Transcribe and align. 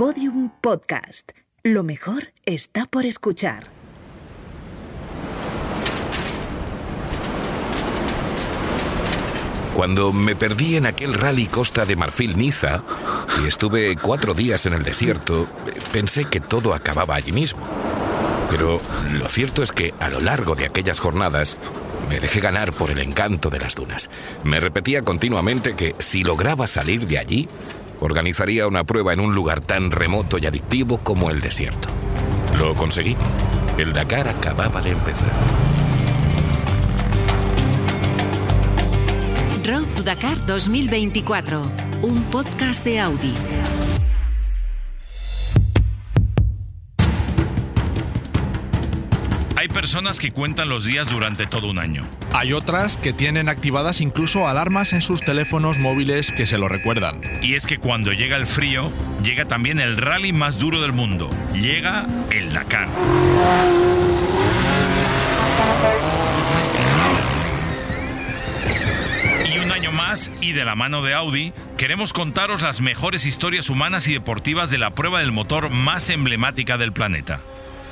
Podium 0.00 0.48
Podcast. 0.62 1.32
Lo 1.62 1.82
mejor 1.82 2.32
está 2.46 2.86
por 2.86 3.04
escuchar. 3.04 3.64
Cuando 9.74 10.14
me 10.14 10.34
perdí 10.34 10.76
en 10.76 10.86
aquel 10.86 11.12
rally 11.12 11.44
Costa 11.44 11.84
de 11.84 11.96
Marfil-Niza 11.96 12.82
y 13.44 13.46
estuve 13.46 13.94
cuatro 13.98 14.32
días 14.32 14.64
en 14.64 14.72
el 14.72 14.84
desierto, 14.84 15.46
pensé 15.92 16.24
que 16.24 16.40
todo 16.40 16.72
acababa 16.72 17.16
allí 17.16 17.32
mismo. 17.32 17.68
Pero 18.48 18.80
lo 19.18 19.28
cierto 19.28 19.62
es 19.62 19.70
que 19.70 19.92
a 20.00 20.08
lo 20.08 20.20
largo 20.20 20.54
de 20.54 20.64
aquellas 20.64 20.98
jornadas 20.98 21.58
me 22.08 22.20
dejé 22.20 22.40
ganar 22.40 22.72
por 22.72 22.90
el 22.90 23.00
encanto 23.00 23.50
de 23.50 23.58
las 23.58 23.74
dunas. 23.74 24.08
Me 24.44 24.60
repetía 24.60 25.02
continuamente 25.02 25.76
que 25.76 25.94
si 25.98 26.24
lograba 26.24 26.66
salir 26.66 27.06
de 27.06 27.18
allí, 27.18 27.48
organizaría 28.00 28.66
una 28.66 28.84
prueba 28.84 29.12
en 29.12 29.20
un 29.20 29.34
lugar 29.34 29.60
tan 29.60 29.90
remoto 29.90 30.38
y 30.38 30.46
adictivo 30.46 30.98
como 30.98 31.30
el 31.30 31.40
desierto. 31.40 31.88
Lo 32.58 32.74
conseguí. 32.74 33.16
El 33.78 33.92
Dakar 33.92 34.28
acababa 34.28 34.80
de 34.80 34.90
empezar. 34.90 35.32
Road 39.64 39.86
to 39.94 40.02
Dakar 40.02 40.44
2024, 40.46 41.62
un 42.02 42.22
podcast 42.24 42.84
de 42.84 43.00
Audi. 43.00 43.34
Personas 49.80 50.20
que 50.20 50.30
cuentan 50.30 50.68
los 50.68 50.84
días 50.84 51.08
durante 51.08 51.46
todo 51.46 51.70
un 51.70 51.78
año. 51.78 52.02
Hay 52.34 52.52
otras 52.52 52.98
que 52.98 53.14
tienen 53.14 53.48
activadas 53.48 54.02
incluso 54.02 54.46
alarmas 54.46 54.92
en 54.92 55.00
sus 55.00 55.22
teléfonos 55.22 55.78
móviles 55.78 56.32
que 56.32 56.44
se 56.44 56.58
lo 56.58 56.68
recuerdan. 56.68 57.22
Y 57.40 57.54
es 57.54 57.64
que 57.66 57.78
cuando 57.78 58.12
llega 58.12 58.36
el 58.36 58.46
frío, 58.46 58.92
llega 59.22 59.46
también 59.46 59.80
el 59.80 59.96
rally 59.96 60.34
más 60.34 60.58
duro 60.58 60.82
del 60.82 60.92
mundo. 60.92 61.30
Llega 61.54 62.04
el 62.30 62.52
Dakar. 62.52 62.88
Y 69.50 69.58
un 69.60 69.72
año 69.72 69.92
más, 69.92 70.30
y 70.42 70.52
de 70.52 70.66
la 70.66 70.74
mano 70.74 71.00
de 71.00 71.14
Audi, 71.14 71.54
queremos 71.78 72.12
contaros 72.12 72.60
las 72.60 72.82
mejores 72.82 73.24
historias 73.24 73.70
humanas 73.70 74.06
y 74.08 74.12
deportivas 74.12 74.70
de 74.70 74.76
la 74.76 74.94
prueba 74.94 75.20
del 75.20 75.32
motor 75.32 75.70
más 75.70 76.10
emblemática 76.10 76.76
del 76.76 76.92
planeta. 76.92 77.40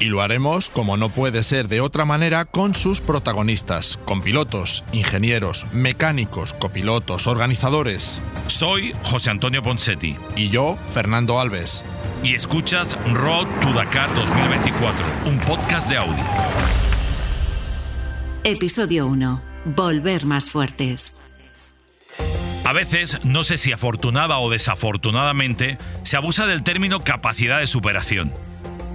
Y 0.01 0.07
lo 0.07 0.23
haremos, 0.23 0.71
como 0.71 0.97
no 0.97 1.09
puede 1.09 1.43
ser 1.43 1.67
de 1.67 1.81
otra 1.81 2.05
manera, 2.05 2.45
con 2.45 2.75
sus 2.75 3.01
protagonistas, 3.01 3.99
con 4.05 4.23
pilotos, 4.23 4.85
ingenieros, 4.93 5.67
mecánicos, 5.73 6.53
copilotos, 6.53 7.27
organizadores. 7.27 8.21
Soy 8.47 8.95
José 9.03 9.31
Antonio 9.31 9.63
Ponsetti. 9.63 10.17
Y 10.37 10.51
yo, 10.51 10.79
Fernando 10.89 11.41
Alves. 11.41 11.85
Y 12.23 12.35
escuchas 12.35 12.97
Road 13.13 13.47
to 13.61 13.73
Dakar 13.73 14.15
2024, 14.15 15.05
un 15.27 15.39
podcast 15.41 15.89
de 15.89 15.97
Audi. 15.97 16.23
Episodio 18.45 19.09
1. 19.09 19.43
Volver 19.65 20.27
más 20.27 20.51
fuertes. 20.51 21.17
A 22.65 22.73
veces, 22.73 23.25
no 23.25 23.43
sé 23.43 23.59
si 23.59 23.73
afortunada 23.73 24.39
o 24.39 24.51
desafortunadamente, 24.51 25.79
se 26.05 26.17
abusa 26.17 26.47
del 26.47 26.63
término 26.63 27.01
capacidad 27.01 27.59
de 27.59 27.67
superación. 27.67 28.33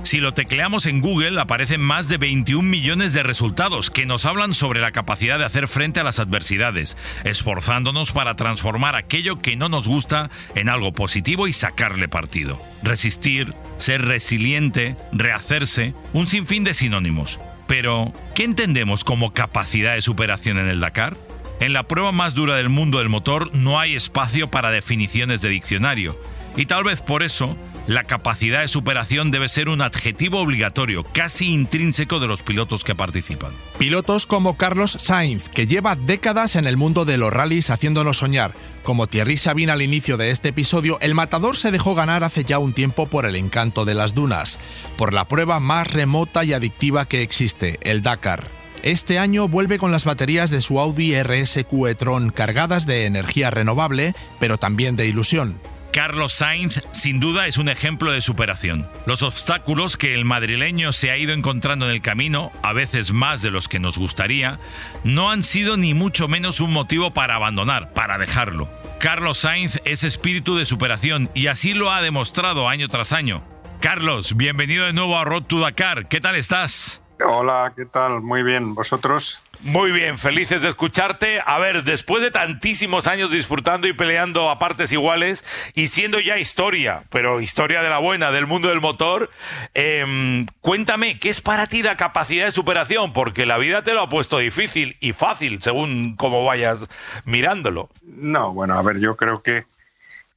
Si 0.03 0.19
lo 0.19 0.33
tecleamos 0.33 0.85
en 0.85 0.99
Google, 0.99 1.39
aparecen 1.39 1.79
más 1.79 2.09
de 2.09 2.17
21 2.17 2.67
millones 2.67 3.13
de 3.13 3.23
resultados 3.23 3.89
que 3.89 4.05
nos 4.05 4.25
hablan 4.25 4.53
sobre 4.53 4.81
la 4.81 4.91
capacidad 4.91 5.39
de 5.39 5.45
hacer 5.45 5.69
frente 5.69 6.01
a 6.01 6.03
las 6.03 6.19
adversidades, 6.19 6.97
esforzándonos 7.23 8.11
para 8.11 8.35
transformar 8.35 8.95
aquello 8.95 9.41
que 9.41 9.55
no 9.55 9.69
nos 9.69 9.87
gusta 9.87 10.29
en 10.55 10.67
algo 10.67 10.91
positivo 10.91 11.47
y 11.47 11.53
sacarle 11.53 12.09
partido. 12.09 12.61
Resistir, 12.83 13.53
ser 13.77 14.03
resiliente, 14.03 14.97
rehacerse, 15.13 15.93
un 16.11 16.27
sinfín 16.27 16.65
de 16.65 16.73
sinónimos. 16.73 17.39
Pero, 17.65 18.11
¿qué 18.35 18.43
entendemos 18.43 19.05
como 19.05 19.33
capacidad 19.33 19.95
de 19.95 20.01
superación 20.01 20.57
en 20.57 20.67
el 20.67 20.81
Dakar? 20.81 21.15
En 21.61 21.71
la 21.71 21.83
prueba 21.83 22.11
más 22.11 22.35
dura 22.35 22.55
del 22.55 22.67
mundo 22.67 22.97
del 22.97 23.07
motor 23.07 23.55
no 23.55 23.79
hay 23.79 23.95
espacio 23.95 24.49
para 24.51 24.69
definiciones 24.69 25.39
de 25.39 25.47
diccionario. 25.47 26.19
Y 26.57 26.65
tal 26.65 26.83
vez 26.83 27.01
por 27.01 27.23
eso 27.23 27.57
la 27.87 28.03
capacidad 28.05 28.61
de 28.61 28.67
superación 28.67 29.31
debe 29.31 29.49
ser 29.49 29.67
un 29.67 29.81
adjetivo 29.81 30.39
obligatorio, 30.39 31.03
casi 31.03 31.51
intrínseco 31.51 32.19
de 32.19 32.27
los 32.27 32.43
pilotos 32.43 32.83
que 32.83 32.95
participan. 32.95 33.51
Pilotos 33.77 34.25
como 34.25 34.55
Carlos 34.57 34.97
Sainz, 34.99 35.49
que 35.49 35.67
lleva 35.67 35.95
décadas 35.95 36.55
en 36.55 36.65
el 36.65 36.77
mundo 36.77 37.03
de 37.05 37.17
los 37.17 37.33
rallies 37.33 37.69
haciéndonos 37.69 38.17
soñar. 38.17 38.53
Como 38.83 39.07
Thierry 39.07 39.37
Sabine 39.37 39.71
al 39.71 39.81
inicio 39.81 40.17
de 40.17 40.31
este 40.31 40.49
episodio, 40.49 40.97
el 41.01 41.15
matador 41.15 41.57
se 41.57 41.71
dejó 41.71 41.95
ganar 41.95 42.23
hace 42.23 42.43
ya 42.43 42.59
un 42.59 42.73
tiempo 42.73 43.07
por 43.07 43.25
el 43.25 43.35
encanto 43.35 43.85
de 43.85 43.93
las 43.93 44.13
dunas, 44.13 44.59
por 44.97 45.13
la 45.13 45.27
prueba 45.27 45.59
más 45.59 45.91
remota 45.91 46.43
y 46.43 46.53
adictiva 46.53 47.05
que 47.05 47.21
existe, 47.21 47.79
el 47.81 48.01
Dakar. 48.01 48.43
Este 48.81 49.17
año 49.17 49.47
vuelve 49.47 49.77
con 49.77 49.93
las 49.93 50.03
baterías 50.03 50.49
de 50.49 50.61
su 50.61 50.79
Audi 50.79 51.15
RS 51.15 51.57
e-tron 51.57 52.31
cargadas 52.31 52.85
de 52.85 53.05
energía 53.05 53.49
renovable, 53.49 54.13
pero 54.39 54.57
también 54.57 54.97
de 54.97 55.07
ilusión. 55.07 55.57
Carlos 55.93 56.33
Sainz 56.33 56.81
sin 56.91 57.19
duda 57.19 57.45
es 57.45 57.59
un 57.59 57.69
ejemplo 57.69 58.11
de 58.11 58.19
superación. 58.19 58.89
Los 59.05 59.21
obstáculos 59.21 59.95
que 59.95 60.15
el 60.15 60.25
madrileño 60.25 60.91
se 60.91 61.11
ha 61.11 61.17
ido 61.17 61.33
encontrando 61.33 61.85
en 61.85 61.91
el 61.91 62.01
camino, 62.01 62.51
a 62.63 62.73
veces 62.73 63.13
más 63.13 63.43
de 63.43 63.51
los 63.51 63.67
que 63.67 63.79
nos 63.79 63.99
gustaría, 63.99 64.59
no 65.03 65.29
han 65.29 65.43
sido 65.43 65.77
ni 65.77 65.93
mucho 65.93 66.27
menos 66.27 66.61
un 66.61 66.73
motivo 66.73 67.13
para 67.13 67.35
abandonar, 67.35 67.93
para 67.93 68.17
dejarlo. 68.17 68.67
Carlos 68.99 69.37
Sainz 69.37 69.81
es 69.85 70.03
espíritu 70.03 70.57
de 70.57 70.65
superación 70.65 71.29
y 71.35 71.45
así 71.45 71.75
lo 71.75 71.91
ha 71.91 72.01
demostrado 72.01 72.67
año 72.67 72.89
tras 72.89 73.13
año. 73.13 73.43
Carlos, 73.79 74.35
bienvenido 74.35 74.85
de 74.85 74.93
nuevo 74.93 75.15
a 75.15 75.25
Road 75.25 75.43
to 75.43 75.59
Dakar. 75.59 76.07
¿Qué 76.07 76.19
tal 76.19 76.35
estás? 76.35 77.01
Hola, 77.23 77.71
¿qué 77.77 77.85
tal? 77.85 78.21
Muy 78.21 78.41
bien. 78.41 78.73
¿Vosotros? 78.73 79.43
Muy 79.63 79.93
bien, 79.93 80.17
felices 80.17 80.61
de 80.61 80.67
escucharte. 80.67 81.41
A 81.45 81.57
ver, 81.57 81.85
después 81.85 82.21
de 82.21 82.31
tantísimos 82.31 83.07
años 83.07 83.31
disfrutando 83.31 83.87
y 83.87 83.93
peleando 83.93 84.49
a 84.49 84.59
partes 84.59 84.91
iguales 84.91 85.45
y 85.73 85.87
siendo 85.87 86.19
ya 86.19 86.37
historia, 86.37 87.05
pero 87.09 87.39
historia 87.39 87.81
de 87.81 87.89
la 87.89 87.99
buena, 87.99 88.31
del 88.31 88.45
mundo 88.45 88.67
del 88.67 88.81
motor, 88.81 89.29
em, 89.73 90.47
cuéntame, 90.59 91.17
¿qué 91.17 91.29
es 91.29 91.39
para 91.39 91.67
ti 91.67 91.81
la 91.81 91.95
capacidad 91.95 92.43
de 92.43 92.51
superación? 92.51 93.13
Porque 93.13 93.45
la 93.45 93.57
vida 93.57 93.83
te 93.83 93.93
lo 93.93 94.01
ha 94.01 94.09
puesto 94.09 94.37
difícil 94.37 94.97
y 94.99 95.13
fácil 95.13 95.61
según 95.61 96.17
cómo 96.17 96.43
vayas 96.43 96.89
mirándolo. 97.23 97.89
No, 98.01 98.53
bueno, 98.53 98.77
a 98.77 98.81
ver, 98.81 98.99
yo 98.99 99.15
creo 99.15 99.43
que, 99.43 99.65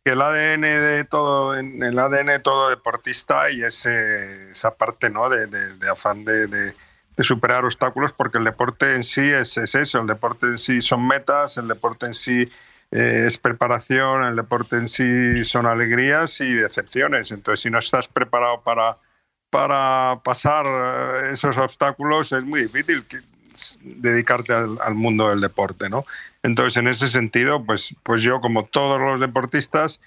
el 0.05 0.23
ADN 0.23 0.61
de 0.61 1.03
todo, 1.03 1.57
el 1.57 1.99
ADN 1.99 2.41
todo 2.41 2.71
deportista 2.71 3.51
y 3.51 3.63
esa 3.65 4.77
parte 4.77 5.11
¿no? 5.11 5.29
de, 5.29 5.91
afán 5.91 6.25
de 6.25 6.47
de 6.47 6.75
superar 7.25 7.65
obstáculos 7.65 8.13
porque 8.13 8.39
el 8.39 8.45
deporte 8.45 8.95
en 8.95 9.03
sí 9.03 9.23
es, 9.23 9.57
eso, 9.57 10.01
el 10.01 10.07
deporte 10.07 10.47
en 10.47 10.59
sí 10.59 10.81
son 10.81 11.07
metas, 11.07 11.57
el 11.57 11.69
deporte 11.69 12.07
en 12.07 12.15
sí 12.15 12.51
eh, 12.91 13.25
es 13.27 13.39
preparación, 13.39 14.25
el 14.25 14.37
deporte 14.37 14.77
en 14.77 14.89
sí 14.89 15.45
son 15.45 15.67
alegrías 15.67 16.41
y 16.41 16.53
decepciones. 16.53 17.33
Entonces, 17.33 17.61
si 17.61 17.71
no 17.71 17.79
estás 17.79 18.09
preparado 18.09 18.63
para, 18.63 18.97
para 19.51 20.21
pasar 20.23 20.67
eh, 20.67 21.31
esos 21.33 21.57
obstáculos, 21.57 22.33
es 22.33 22.43
muy 22.45 22.63
difícil 22.63 23.05
dedicarte 23.83 24.53
al, 24.53 24.79
al, 24.83 24.95
mundo 24.95 25.31
del 25.31 25.41
deporte, 25.41 25.89
¿no? 25.89 26.05
Entonces, 26.43 26.77
en 26.77 26.89
ese 26.89 27.09
sentido, 27.09 27.65
pues, 27.65 27.95
pues 28.03 28.23
yo, 28.23 28.41
como 28.41 28.67
todos 28.67 29.01
los 29.01 29.19
deportistas, 29.19 30.01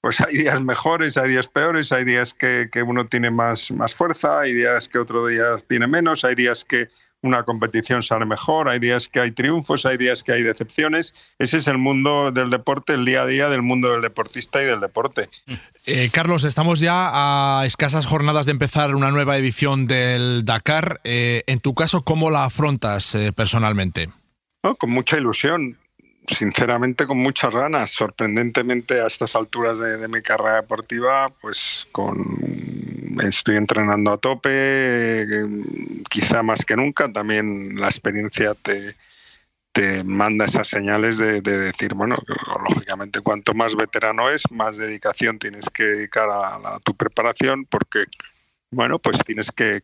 pues 0.00 0.20
hay 0.20 0.36
días 0.36 0.60
mejores, 0.60 1.16
hay 1.16 1.30
días 1.30 1.46
peores, 1.46 1.92
hay 1.92 2.04
días 2.04 2.34
que, 2.34 2.68
uno 2.86 3.06
tiene 3.06 3.30
más, 3.30 3.70
más 3.70 3.94
fuerza, 3.94 4.40
hay 4.40 4.54
días 4.54 4.88
que 4.88 4.98
otro 4.98 5.26
día 5.26 5.44
tiene 5.68 5.86
menos, 5.86 6.24
hay 6.24 6.34
días 6.34 6.64
que 6.64 6.88
una 7.22 7.42
competición 7.42 8.02
sale 8.02 8.24
mejor, 8.24 8.70
hay 8.70 8.78
días 8.78 9.06
que 9.06 9.20
hay 9.20 9.30
triunfos, 9.30 9.84
hay 9.84 9.98
días 9.98 10.22
que 10.22 10.32
hay 10.32 10.42
decepciones. 10.42 11.14
Ese 11.38 11.58
es 11.58 11.66
el 11.66 11.76
mundo 11.76 12.32
del 12.32 12.48
deporte, 12.48 12.94
el 12.94 13.04
día 13.04 13.22
a 13.22 13.26
día 13.26 13.50
del 13.50 13.60
mundo 13.60 13.92
del 13.92 14.00
deportista 14.00 14.62
y 14.62 14.64
del 14.64 14.80
deporte. 14.80 15.28
Eh, 15.84 16.08
Carlos, 16.12 16.44
estamos 16.44 16.80
ya 16.80 17.10
a 17.60 17.66
escasas 17.66 18.06
jornadas 18.06 18.46
de 18.46 18.52
empezar 18.52 18.94
una 18.94 19.10
nueva 19.10 19.36
edición 19.36 19.86
del 19.86 20.46
Dakar. 20.46 21.00
Eh, 21.04 21.42
en 21.46 21.60
tu 21.60 21.74
caso, 21.74 22.04
¿cómo 22.04 22.30
la 22.30 22.46
afrontas 22.46 23.14
eh, 23.14 23.32
personalmente? 23.32 24.08
con 24.78 24.90
mucha 24.90 25.16
ilusión 25.16 25.78
sinceramente 26.26 27.06
con 27.06 27.18
muchas 27.18 27.54
ganas. 27.54 27.90
Sorprendentemente 27.90 29.00
a 29.00 29.06
estas 29.06 29.34
alturas 29.36 29.78
de, 29.78 30.08
mi 30.08 30.22
carrera 30.22 30.56
deportiva, 30.56 31.28
pues 31.40 31.86
con 31.92 32.18
estoy 33.22 33.56
entrenando 33.56 34.12
a 34.12 34.18
tope, 34.18 35.26
quizá 36.08 36.42
más 36.42 36.64
que 36.64 36.76
nunca. 36.76 37.12
También 37.12 37.78
la 37.78 37.86
experiencia 37.86 38.54
te, 38.54 38.96
te 39.72 40.04
manda 40.04 40.46
esas 40.46 40.68
señales 40.68 41.18
de, 41.18 41.40
decir, 41.40 41.94
bueno, 41.94 42.16
lógicamente 42.68 43.20
cuanto 43.20 43.54
más 43.54 43.76
veterano 43.76 44.28
es, 44.28 44.42
más 44.50 44.76
dedicación 44.76 45.38
tienes 45.38 45.70
que 45.70 45.84
dedicar 45.84 46.28
a, 46.30 46.78
tu 46.82 46.96
preparación, 46.96 47.64
porque, 47.66 48.04
bueno, 48.70 48.98
pues 48.98 49.18
tienes 49.24 49.50
que, 49.52 49.82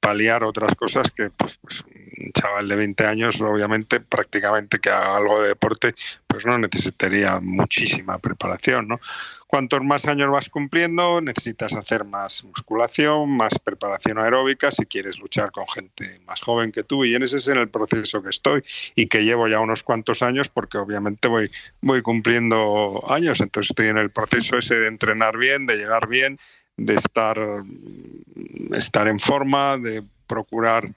paliar 0.00 0.42
otras 0.42 0.74
cosas 0.74 1.12
que 1.12 1.30
pues, 1.30 1.58
pues 1.58 1.84
chaval 2.32 2.68
de 2.68 2.76
20 2.76 3.06
años, 3.06 3.40
obviamente, 3.40 4.00
prácticamente 4.00 4.78
que 4.78 4.90
haga 4.90 5.16
algo 5.16 5.40
de 5.40 5.48
deporte, 5.48 5.94
pues 6.26 6.46
no 6.46 6.56
necesitaría 6.58 7.40
muchísima 7.40 8.18
preparación, 8.18 8.88
¿no? 8.88 9.00
Cuantos 9.46 9.82
más 9.82 10.06
años 10.06 10.30
vas 10.30 10.48
cumpliendo, 10.48 11.20
necesitas 11.20 11.74
hacer 11.74 12.04
más 12.04 12.42
musculación, 12.42 13.36
más 13.36 13.58
preparación 13.58 14.18
aeróbica 14.18 14.70
si 14.70 14.86
quieres 14.86 15.18
luchar 15.18 15.52
con 15.52 15.68
gente 15.68 16.22
más 16.26 16.40
joven 16.40 16.72
que 16.72 16.82
tú. 16.84 17.04
Y 17.04 17.14
en 17.14 17.22
ese 17.22 17.36
es 17.36 17.48
en 17.48 17.58
el 17.58 17.68
proceso 17.68 18.22
que 18.22 18.30
estoy 18.30 18.64
y 18.94 19.08
que 19.08 19.24
llevo 19.24 19.48
ya 19.48 19.60
unos 19.60 19.82
cuantos 19.82 20.22
años 20.22 20.48
porque 20.48 20.78
obviamente 20.78 21.28
voy, 21.28 21.50
voy 21.82 22.00
cumpliendo 22.00 23.02
años. 23.08 23.42
Entonces 23.42 23.72
estoy 23.72 23.88
en 23.88 23.98
el 23.98 24.10
proceso 24.10 24.56
ese 24.56 24.76
de 24.76 24.88
entrenar 24.88 25.36
bien, 25.36 25.66
de 25.66 25.76
llegar 25.76 26.08
bien, 26.08 26.38
de 26.78 26.94
estar, 26.94 27.38
estar 28.72 29.06
en 29.06 29.20
forma, 29.20 29.76
de 29.76 30.02
procurar 30.26 30.94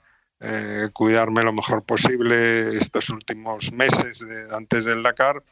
eh, 0.48 0.88
cuidarme 0.92 1.42
lo 1.42 1.52
mejor 1.52 1.82
posible 1.82 2.76
estos 2.76 3.10
últimos 3.10 3.72
meses 3.72 4.20
de, 4.20 4.54
antes 4.54 4.84
del 4.84 5.02
Dakar 5.02 5.42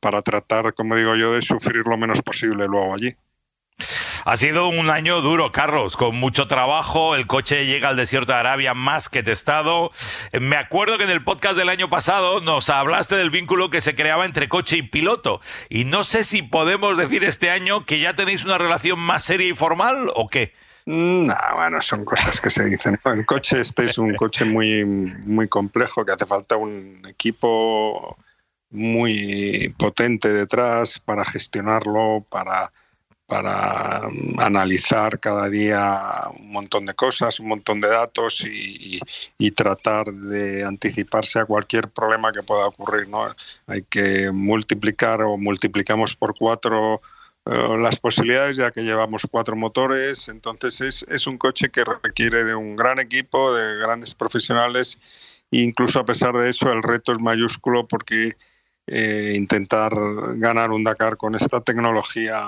para 0.00 0.20
tratar, 0.20 0.74
como 0.74 0.96
digo 0.96 1.14
yo, 1.16 1.32
de 1.32 1.40
sufrir 1.40 1.86
lo 1.86 1.96
menos 1.96 2.20
posible 2.20 2.66
luego 2.66 2.94
allí. 2.94 3.16
Ha 4.26 4.36
sido 4.38 4.68
un 4.68 4.88
año 4.88 5.20
duro, 5.20 5.52
Carlos, 5.52 5.96
con 5.98 6.16
mucho 6.16 6.46
trabajo. 6.46 7.14
El 7.14 7.26
coche 7.26 7.66
llega 7.66 7.90
al 7.90 7.96
desierto 7.96 8.32
de 8.32 8.38
Arabia 8.38 8.72
más 8.72 9.10
que 9.10 9.22
testado. 9.22 9.90
Me 10.32 10.56
acuerdo 10.56 10.96
que 10.96 11.04
en 11.04 11.10
el 11.10 11.22
podcast 11.22 11.58
del 11.58 11.68
año 11.68 11.90
pasado 11.90 12.40
nos 12.40 12.70
hablaste 12.70 13.16
del 13.16 13.28
vínculo 13.28 13.68
que 13.68 13.82
se 13.82 13.94
creaba 13.94 14.24
entre 14.24 14.48
coche 14.48 14.78
y 14.78 14.82
piloto. 14.82 15.40
Y 15.68 15.84
no 15.84 16.04
sé 16.04 16.24
si 16.24 16.40
podemos 16.40 16.96
decir 16.96 17.22
este 17.22 17.50
año 17.50 17.84
que 17.84 17.98
ya 17.98 18.14
tenéis 18.14 18.44
una 18.46 18.56
relación 18.56 18.98
más 18.98 19.24
seria 19.24 19.48
y 19.48 19.54
formal 19.54 20.10
o 20.14 20.28
qué. 20.28 20.54
No, 20.86 21.34
bueno, 21.54 21.80
son 21.80 22.04
cosas 22.04 22.40
que 22.40 22.50
se 22.50 22.64
dicen. 22.66 23.00
El 23.04 23.24
coche 23.24 23.60
este 23.60 23.86
es 23.86 23.96
un 23.96 24.14
coche 24.14 24.44
muy, 24.44 24.84
muy 24.84 25.48
complejo, 25.48 26.04
que 26.04 26.12
hace 26.12 26.26
falta 26.26 26.56
un 26.56 27.02
equipo 27.08 28.18
muy 28.70 29.74
potente 29.78 30.32
detrás 30.32 30.98
para 30.98 31.24
gestionarlo, 31.24 32.24
para 32.30 32.70
para 33.26 34.08
mm, 34.10 34.40
analizar 34.40 35.18
cada 35.18 35.48
día 35.48 36.02
un 36.38 36.52
montón 36.52 36.86
de 36.86 36.94
cosas, 36.94 37.40
un 37.40 37.48
montón 37.48 37.80
de 37.80 37.88
datos 37.88 38.44
y, 38.44 39.00
tratar 39.56 40.06
de 40.06 40.64
anticiparse 40.64 41.38
a 41.38 41.44
cualquier 41.44 41.88
problema 41.88 42.32
que 42.32 42.42
pueda 42.42 42.66
ocurrir. 42.66 43.08
¿no? 43.08 43.34
Hay 43.66 43.82
que 43.82 44.30
multiplicar 44.32 45.22
o 45.22 45.36
multiplicamos 45.36 46.16
por 46.16 46.36
cuatro 46.36 47.00
eh, 47.46 47.76
las 47.78 47.98
posibilidades 47.98 48.56
ya 48.56 48.70
que 48.70 48.82
llevamos 48.82 49.26
cuatro 49.30 49.56
motores. 49.56 50.28
Entonces 50.28 50.80
es, 50.80 51.06
es 51.08 51.26
un 51.26 51.38
coche 51.38 51.70
que 51.70 51.84
requiere 51.84 52.44
de 52.44 52.54
un 52.54 52.76
gran 52.76 52.98
equipo, 52.98 53.54
de 53.54 53.76
grandes 53.76 54.14
profesionales 54.14 54.98
e 55.50 55.58
incluso 55.58 56.00
a 56.00 56.06
pesar 56.06 56.34
de 56.34 56.50
eso 56.50 56.72
el 56.72 56.82
reto 56.82 57.12
es 57.12 57.20
mayúsculo 57.20 57.86
porque 57.86 58.32
eh, 58.86 59.32
intentar 59.36 59.92
ganar 60.36 60.70
un 60.70 60.84
Dakar 60.84 61.16
con 61.16 61.34
esta 61.34 61.60
tecnología 61.60 62.42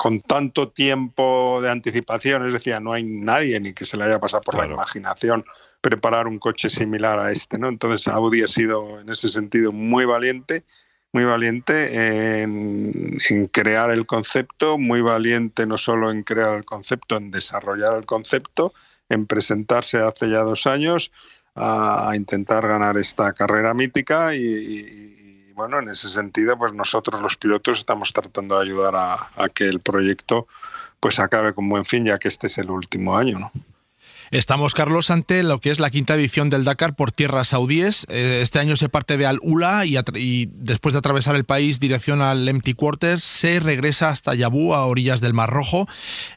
con 0.00 0.22
tanto 0.22 0.70
tiempo 0.70 1.60
de 1.60 1.70
anticipación, 1.70 2.46
es 2.46 2.54
decir, 2.54 2.80
no 2.80 2.94
hay 2.94 3.04
nadie 3.04 3.60
ni 3.60 3.74
que 3.74 3.84
se 3.84 3.98
le 3.98 4.04
haya 4.04 4.18
pasado 4.18 4.40
por 4.40 4.56
la 4.56 4.64
imaginación 4.64 5.44
preparar 5.82 6.26
un 6.26 6.38
coche 6.38 6.70
similar 6.70 7.18
a 7.18 7.30
este, 7.30 7.58
¿no? 7.58 7.68
Entonces 7.68 8.08
Audi 8.08 8.42
ha 8.42 8.46
sido 8.46 9.00
en 9.00 9.10
ese 9.10 9.28
sentido 9.28 9.72
muy 9.72 10.06
valiente, 10.06 10.64
muy 11.12 11.24
valiente 11.24 12.42
en, 12.42 13.18
crear 13.52 13.90
el 13.90 14.06
concepto, 14.06 14.78
muy 14.78 15.00
valiente 15.00 15.66
no 15.66 15.76
solo 15.76 16.10
en 16.10 16.22
crear 16.22 16.54
el 16.54 16.64
concepto, 16.64 17.16
en 17.16 17.30
desarrollar 17.30 17.94
el 17.94 18.06
concepto, 18.06 18.72
en 19.08 19.26
presentarse 19.26 19.98
hace 19.98 20.30
ya 20.30 20.42
dos 20.42 20.66
años 20.66 21.10
a, 21.56 22.12
intentar 22.14 22.66
ganar 22.66 22.96
esta 22.96 23.32
carrera 23.32 23.74
mítica 23.74 24.34
y, 24.34 25.52
bueno, 25.54 25.80
en 25.80 25.88
ese 25.88 26.08
sentido, 26.08 26.56
pues 26.56 26.72
nosotros 26.72 27.20
los 27.20 27.36
pilotos 27.36 27.78
estamos 27.78 28.12
tratando 28.12 28.56
de 28.56 28.66
ayudar 28.66 28.94
a, 28.96 29.48
que 29.52 29.64
el 29.64 29.80
proyecto 29.80 30.46
pues 31.00 31.18
acabe 31.18 31.54
con 31.54 31.68
buen 31.68 31.84
fin, 31.84 32.04
ya 32.04 32.18
que 32.18 32.28
este 32.28 32.46
es 32.46 32.58
el 32.58 32.70
último 32.70 33.16
año, 33.16 33.38
¿no? 33.38 33.52
Estamos, 34.32 34.74
Carlos, 34.74 35.10
ante 35.10 35.42
lo 35.42 35.60
que 35.60 35.70
es 35.70 35.80
la 35.80 35.90
quinta 35.90 36.14
edición 36.14 36.50
del 36.50 36.62
Dakar 36.62 36.94
por 36.94 37.10
tierras 37.10 37.48
saudíes. 37.48 38.06
Eh, 38.08 38.38
este 38.42 38.60
año 38.60 38.76
se 38.76 38.88
parte 38.88 39.16
de 39.16 39.26
Al-Ula 39.26 39.84
y, 39.86 40.46
después 40.52 40.92
de 40.92 41.00
atravesar 41.00 41.34
el 41.34 41.44
país 41.44 41.80
dirección 41.80 42.22
al 42.22 42.48
Empty 42.48 42.74
Quarters, 42.74 43.24
se 43.24 43.58
regresa 43.58 44.08
hasta 44.08 44.36
Yabú, 44.36 44.72
a 44.72 44.86
orillas 44.86 45.20
del 45.20 45.34
Mar 45.34 45.50
Rojo. 45.50 45.88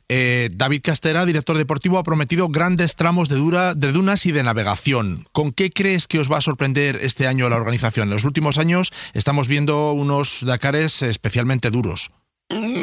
Eh, 0.09 0.49
David 0.51 0.81
Castera, 0.83 1.23
director 1.27 1.55
deportivo, 1.55 1.99
ha 1.99 2.03
prometido 2.03 2.49
grandes 2.49 2.95
tramos 2.95 3.29
de, 3.29 3.35
dura, 3.35 3.75
de 3.75 3.91
dunas 3.91 4.25
y 4.25 4.31
de 4.31 4.41
navegación. 4.41 5.27
¿Con 5.31 5.51
qué 5.51 5.69
crees 5.69 6.07
que 6.07 6.17
os 6.17 6.31
va 6.31 6.39
a 6.39 6.41
sorprender 6.41 6.97
este 6.99 7.27
año 7.27 7.47
la 7.47 7.57
organización? 7.57 8.07
En 8.07 8.15
los 8.15 8.23
últimos 8.23 8.57
años 8.57 8.91
estamos 9.13 9.47
viendo 9.47 9.91
unos 9.91 10.39
Dakares 10.43 11.03
especialmente 11.03 11.69
duros. 11.69 12.09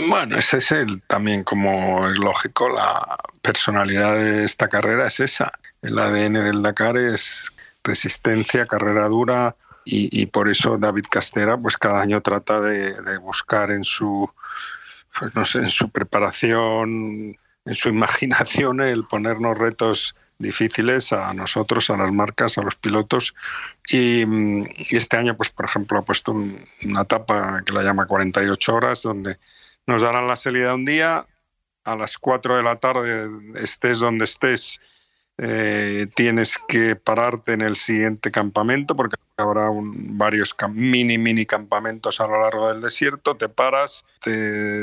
Bueno, 0.08 0.38
ese 0.38 0.58
es 0.58 0.72
el, 0.72 1.02
también 1.02 1.44
como 1.44 2.08
es 2.08 2.18
lógico, 2.18 2.68
la 2.68 3.18
personalidad 3.42 4.16
de 4.16 4.44
esta 4.44 4.68
carrera 4.68 5.06
es 5.06 5.20
esa. 5.20 5.52
El 5.82 5.98
ADN 5.98 6.34
del 6.34 6.62
Dakar 6.62 6.96
es 6.96 7.52
resistencia, 7.84 8.66
carrera 8.66 9.08
dura 9.08 9.56
y, 9.84 10.26
por 10.26 10.48
eso 10.48 10.76
David 10.78 11.06
Castera 11.10 11.56
pues 11.56 11.76
cada 11.76 12.02
año 12.02 12.20
trata 12.20 12.60
de, 12.60 13.18
buscar 13.18 13.70
en 13.70 13.82
su, 13.82 14.30
pues 15.18 15.34
no 15.34 15.44
sé, 15.44 15.58
en 15.58 15.70
su 15.70 15.90
preparación, 15.90 17.36
en 17.64 17.74
su 17.74 17.88
imaginación 17.88 18.80
el 18.80 19.04
ponernos 19.04 19.58
retos 19.58 20.14
difíciles 20.40 21.12
a 21.12 21.32
nosotros, 21.34 21.90
a 21.90 21.96
las 21.96 22.10
marcas, 22.12 22.58
a 22.58 22.62
los 22.62 22.74
pilotos. 22.74 23.34
Y, 23.88 24.24
este 24.96 25.16
año, 25.16 25.36
pues 25.36 25.50
por 25.50 25.66
ejemplo, 25.66 25.98
ha 25.98 26.04
puesto 26.04 26.32
una 26.32 27.02
etapa 27.02 27.62
que 27.64 27.72
la 27.72 27.82
llama 27.82 28.06
48 28.06 28.74
horas, 28.74 29.02
donde 29.02 29.38
nos 29.86 30.02
darán 30.02 30.26
la 30.26 30.36
salida 30.36 30.74
un 30.74 30.84
día, 30.84 31.26
a 31.84 31.96
las 31.96 32.18
4 32.18 32.56
de 32.56 32.62
la 32.62 32.76
tarde, 32.76 33.28
estés 33.56 34.00
donde 34.00 34.24
estés, 34.24 34.80
eh, 35.42 36.06
tienes 36.14 36.58
que 36.68 36.96
pararte 36.96 37.54
en 37.54 37.62
el 37.62 37.76
siguiente 37.76 38.30
campamento 38.30 38.94
porque 38.94 39.16
habrá 39.38 39.70
varios 39.72 40.54
mini, 40.70 41.16
mini 41.16 41.46
campamentos 41.46 42.20
a 42.20 42.26
lo 42.26 42.42
largo 42.42 42.68
del 42.68 42.82
desierto. 42.82 43.36
Te 43.38 43.48
paras, 43.48 44.04
te 44.20 44.30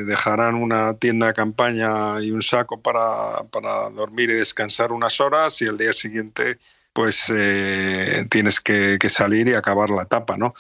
dejarán 0.06 0.56
una 0.56 0.96
tienda 0.96 1.28
de 1.28 1.34
campaña 1.36 2.20
y 2.24 2.32
un 2.32 2.42
saco 2.42 2.82
para, 2.82 3.44
para 3.52 3.92
dormir 3.92 4.32
y 4.32 4.34
descansar 4.34 4.92
unas 4.92 5.22
horas 5.22 5.62
y 5.62 5.66
el 5.66 5.78
día 5.78 5.94
siguiente 5.94 6.58
pues 6.98 7.32
eh, 7.32 8.26
tienes 8.28 8.60
que, 8.60 8.98
salir 9.08 9.48
y 9.50 9.54
acabar 9.54 9.92
la 9.92 10.02
etapa, 10.02 10.36
¿no? 10.36 10.56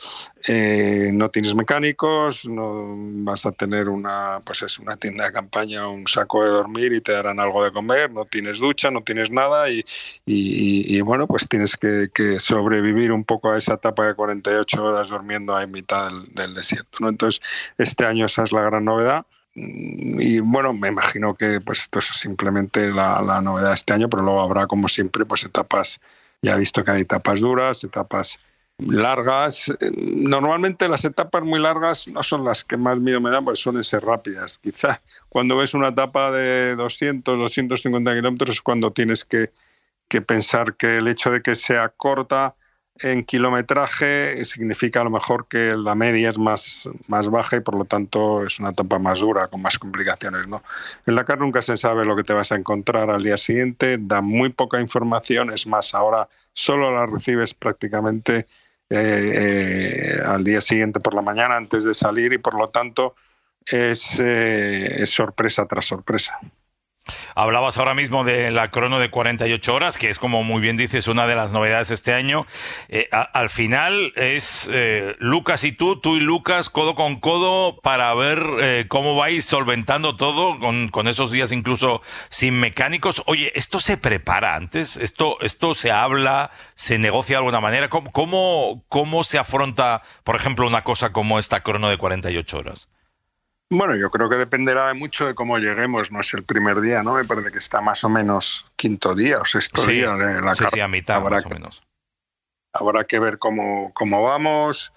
Eh, 0.48 1.10
no 1.12 1.31
tienes 1.31 1.56
mecánicos, 1.56 2.48
no 2.48 2.94
vas 3.24 3.48
a 3.48 3.51
tener 3.54 3.89
una, 3.89 4.39
pues 4.45 4.62
es 4.62 4.78
una 4.78 4.95
tienda 4.98 5.25
de 5.25 5.31
campaña, 5.31 5.88
un 5.88 6.06
saco 6.06 6.44
de 6.44 6.52
dormir 6.52 6.94
y 6.94 7.02
te 7.02 7.14
darán 7.14 7.40
algo 7.40 7.64
de 7.64 7.71
comer, 7.71 8.12
no 8.12 8.26
tienes 8.26 8.59
ducha, 8.59 8.92
no 8.92 9.02
tienes 9.02 9.31
nada 9.31 9.71
y, 9.71 9.83
y, 10.28 11.02
bueno, 11.02 11.26
pues 11.26 11.50
tienes 11.50 11.76
que, 11.76 12.07
sobrevivir 12.38 13.12
un 13.12 13.23
poco 13.23 13.50
a 13.50 13.57
esa 13.57 13.73
etapa 13.73 14.06
de 14.06 14.14
48 14.14 14.83
horas 14.83 15.07
durmiendo 15.07 15.56
ahí 15.56 15.64
en 15.64 15.71
mitad 15.71 16.12
del, 16.35 16.54
desierto, 16.54 17.00
¿no? 17.00 17.09
Entonces, 17.09 17.42
este 17.80 18.06
año 18.06 18.28
esa 18.28 18.44
es 18.44 18.52
la 18.52 18.62
gran 18.62 18.85
novedad 18.85 19.26
y 19.56 20.40
bueno, 20.40 20.71
me 20.71 20.90
imagino 20.90 21.33
que 21.33 21.62
pues 21.62 21.80
esto 21.80 21.97
es 21.97 22.06
simplemente 22.06 22.92
la, 22.92 23.23
la, 23.23 23.42
novedad 23.42 23.73
este 23.73 23.92
año, 23.94 24.07
pero 24.07 24.21
luego 24.21 24.42
habrá 24.42 24.68
como 24.68 24.88
siempre 24.88 25.26
pues 25.26 25.44
etapas 25.44 26.00
ya 26.42 26.56
he 26.56 26.60
visto 26.60 26.84
que 26.84 26.92
hay 26.92 27.02
etapas 27.02 27.40
duras, 27.40 27.84
etapas 27.84 28.40
largas. 28.78 29.74
Normalmente 29.98 30.88
las 30.88 31.06
etapas 31.06 31.44
muy 31.44 31.60
largas 31.60 32.08
no 32.10 32.24
son 32.24 32.46
las 32.46 32.64
que 32.64 32.78
más 32.78 33.00
miedo 33.00 33.20
me 33.20 33.30
dan, 33.30 33.44
porque 33.44 33.60
suelen 33.60 33.84
ser 33.84 34.04
rápidas. 34.04 34.60
Quizá 34.60 35.02
cuando 35.30 35.58
ves 35.58 35.74
una 35.74 35.90
etapa 35.90 36.32
de 36.32 36.76
200, 36.76 37.38
250 37.38 38.16
kilómetros 38.16 38.50
es 38.52 38.62
cuando 38.62 38.92
tienes 38.92 39.26
que, 39.26 39.52
que 40.08 40.22
pensar 40.22 40.76
que 40.76 40.98
el 40.98 41.08
hecho 41.08 41.32
de 41.32 41.42
que 41.42 41.56
sea 41.56 41.90
corta 41.90 42.56
en 43.01 43.23
kilometraje 43.23 44.44
significa 44.45 45.01
a 45.01 45.04
lo 45.04 45.09
mejor 45.09 45.47
que 45.47 45.75
la 45.75 45.95
media 45.95 46.30
es 46.30 46.37
más, 46.37 46.89
más 47.07 47.30
baja 47.30 47.57
y 47.57 47.59
por 47.59 47.75
lo 47.75 47.85
tanto 47.85 48.45
es 48.45 48.59
una 48.59 48.69
etapa 48.69 48.99
más 48.99 49.19
dura, 49.19 49.47
con 49.47 49.61
más 49.61 49.77
complicaciones. 49.77 50.47
¿no? 50.47 50.63
En 51.06 51.16
la 51.16 51.25
carne 51.25 51.45
nunca 51.45 51.61
se 51.61 51.77
sabe 51.77 52.06
lo 52.06 52.16
que 52.16 52.23
te 52.23 52.33
vas 52.33 52.51
a 52.51 52.56
encontrar 52.56 53.09
al 53.09 53.23
día 53.23 53.37
siguiente, 53.37 53.97
da 53.99 54.21
muy 54.21 54.49
poca 54.49 54.80
información, 54.80 55.51
es 55.51 55.68
más, 55.68 55.94
ahora 55.94 56.27
solo 56.54 56.92
la 56.92 57.06
recibes 57.06 57.54
prácticamente 57.54 58.47
eh, 58.89 59.31
eh, 59.35 60.21
al 60.25 60.44
día 60.44 60.61
siguiente 60.61 60.99
por 60.99 61.13
la 61.13 61.21
mañana 61.21 61.57
antes 61.57 61.83
de 61.83 61.94
salir 61.94 62.31
y 62.33 62.37
por 62.37 62.54
lo 62.54 62.69
tanto 62.69 63.16
es, 63.66 64.19
eh, 64.19 65.04
es 65.04 65.09
sorpresa 65.09 65.66
tras 65.66 65.85
sorpresa. 65.85 66.39
Hablabas 67.35 67.78
ahora 67.78 67.94
mismo 67.94 68.23
de 68.23 68.52
la 68.52 68.71
crono 68.71 68.99
de 68.99 69.09
48 69.09 69.73
horas, 69.73 69.97
que 69.97 70.09
es 70.09 70.19
como 70.19 70.44
muy 70.44 70.61
bien 70.61 70.78
dices, 70.78 71.07
una 71.07 71.28
de 71.28 71.35
las 71.35 71.52
novedades 71.52 71.92
este 71.92 72.14
año. 72.14 72.45
Eh, 72.90 73.09
al 73.11 73.49
final 73.49 74.14
es 74.16 74.69
eh, 74.71 75.16
Lucas 75.19 75.64
y 75.64 75.71
tú, 75.71 75.99
tú 75.99 76.16
y 76.16 76.19
Lucas, 76.19 76.69
codo 76.69 76.95
con 76.95 77.19
codo, 77.19 77.80
para 77.81 78.14
ver 78.14 78.44
eh, 78.59 78.85
cómo 78.87 79.16
vais 79.16 79.45
solventando 79.45 80.16
todo, 80.16 80.59
con, 80.59 81.07
esos 81.07 81.31
días 81.31 81.52
incluso 81.52 82.02
sin 82.30 82.59
mecánicos. 82.59 83.23
Oye, 83.26 83.52
¿esto 83.56 83.80
se 83.80 83.97
prepara 83.97 84.56
antes? 84.56 84.97
¿Esto, 84.97 85.37
esto 85.42 85.76
se 85.76 85.92
habla, 85.92 86.52
se 86.76 86.97
negocia 86.97 87.35
de 87.35 87.37
alguna 87.37 87.61
manera? 87.61 87.90
¿Cómo, 87.90 88.11
cómo, 88.11 88.83
cómo 88.90 89.23
se 89.23 89.37
afronta, 89.37 90.02
por 90.23 90.35
ejemplo, 90.35 90.68
una 90.68 90.83
cosa 90.83 91.14
como 91.14 91.40
esta 91.40 91.61
crono 91.61 91.90
de 91.90 91.97
48 91.97 92.57
horas? 92.57 92.87
Bueno, 93.69 93.95
yo 93.95 94.09
creo 94.09 94.30
que 94.30 94.38
dependerá 94.38 94.94
mucho 94.94 95.28
de 95.28 95.36
cómo 95.36 95.57
lleguemos. 95.57 96.12
No 96.12 96.21
es 96.21 96.33
el 96.33 96.44
primer 96.44 96.80
día, 96.80 97.04
¿no? 97.04 97.16
Me 97.16 97.26
parece 97.26 97.52
que 97.52 97.57
está 97.57 97.81
más 97.81 98.04
o 98.04 98.09
menos 98.09 98.71
quinto 98.76 99.14
día 99.14 99.40
o 99.40 99.45
sexto 99.45 99.86
día 99.86 100.14
de 100.14 100.42
la 100.42 100.56
sí, 100.56 100.64
sí, 100.71 100.80
a 100.80 100.88
mitad 100.88 101.18
habrá 101.18 101.38
más 101.38 101.45
o 101.45 101.50
menos. 101.50 101.83
Habrá 102.71 103.04
que 103.04 103.19
ver 103.19 103.40
cómo, 103.40 103.92
cómo 103.94 104.21
vamos. 104.21 104.94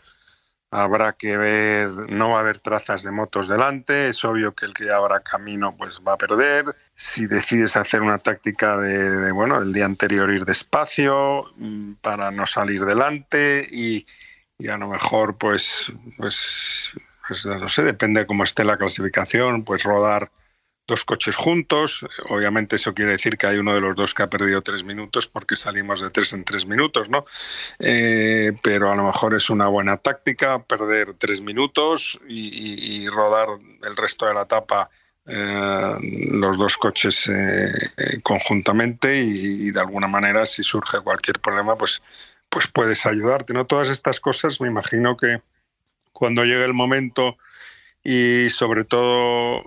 Habrá 0.73 1.15
que 1.15 1.37
ver, 1.37 1.89
no 2.13 2.31
va 2.31 2.37
a 2.37 2.41
haber 2.43 2.61
trazas 2.61 3.03
de 3.03 3.11
motos 3.11 3.49
delante, 3.49 4.07
es 4.07 4.25
obvio 4.25 4.55
que 4.55 4.67
el 4.67 4.73
que 4.73 4.85
ya 4.85 4.99
habrá 4.99 5.19
camino 5.19 5.77
pues 5.77 6.01
va 6.07 6.13
a 6.13 6.17
perder. 6.17 6.77
Si 6.95 7.27
decides 7.27 7.77
hacer 7.77 8.03
una 8.03 8.19
táctica 8.19 8.77
de, 8.77 8.97
de 8.97 9.33
bueno, 9.33 9.61
el 9.61 9.73
día 9.73 9.85
anterior 9.85 10.31
ir 10.31 10.45
despacio 10.45 11.47
mm, 11.57 11.95
para 11.95 12.31
no 12.31 12.47
salir 12.47 12.85
delante 12.85 13.67
y, 13.69 14.07
y 14.59 14.69
a 14.69 14.77
lo 14.77 14.87
mejor 14.87 15.37
pues, 15.39 15.91
pues 16.17 16.93
pues 17.31 17.47
no 17.47 17.69
sé, 17.69 17.85
depende 17.85 18.19
de 18.19 18.27
cómo 18.27 18.43
esté 18.43 18.65
la 18.65 18.77
clasificación, 18.77 19.63
pues 19.63 19.85
rodar 19.85 20.33
dos 20.89 21.05
coches 21.05 21.37
juntos. 21.37 22.05
Obviamente 22.29 22.75
eso 22.75 22.93
quiere 22.93 23.13
decir 23.13 23.39
que 23.39 23.47
hay 23.47 23.59
uno 23.59 23.73
de 23.73 23.81
los 23.81 23.95
dos 23.95 24.15
que 24.15 24.25
ha 24.25 24.29
perdido 24.29 24.63
tres 24.63 24.83
minutos 24.83 25.29
porque 25.29 25.55
salimos 25.55 26.01
de 26.01 26.11
tres 26.11 26.33
en 26.33 26.43
tres 26.43 26.67
minutos, 26.67 27.09
¿no? 27.09 27.25
Eh, 27.79 28.51
pero 28.65 28.91
a 28.91 28.97
lo 28.97 29.05
mejor 29.05 29.37
es 29.37 29.49
una 29.49 29.69
buena 29.69 29.97
táctica 29.97 30.61
perder 30.65 31.15
tres 31.15 31.41
minutos 31.41 32.19
y, 32.29 33.07
rodar 33.07 33.47
el 33.85 33.97
resto 33.97 34.27
de 34.27 34.35
la 34.35 34.43
etapa 34.43 34.91
eh, 35.27 35.95
los 36.33 36.59
dos 36.59 36.77
coches 36.77 37.29
eh, 37.29 37.71
conjuntamente 38.25 39.23
y, 39.23 39.69
y, 39.69 39.71
de 39.71 39.81
alguna 39.81 40.09
manera 40.09 40.47
si 40.47 40.65
surge 40.65 40.99
cualquier 41.01 41.39
problema 41.39 41.77
pues, 41.77 42.03
pues 42.49 42.67
puedes 42.67 43.07
ayudarte, 43.07 43.55
¿no? 43.55 43.67
Todas 43.67 43.89
estas 43.89 44.19
cosas 44.19 44.61
me 44.61 44.67
imagino 44.67 45.17
que 45.17 45.41
cuando 46.13 46.45
llegue 46.45 46.65
el 46.65 46.75
momento 46.75 47.37
y 48.03 48.49
sobre 48.51 48.85
todo 48.85 49.65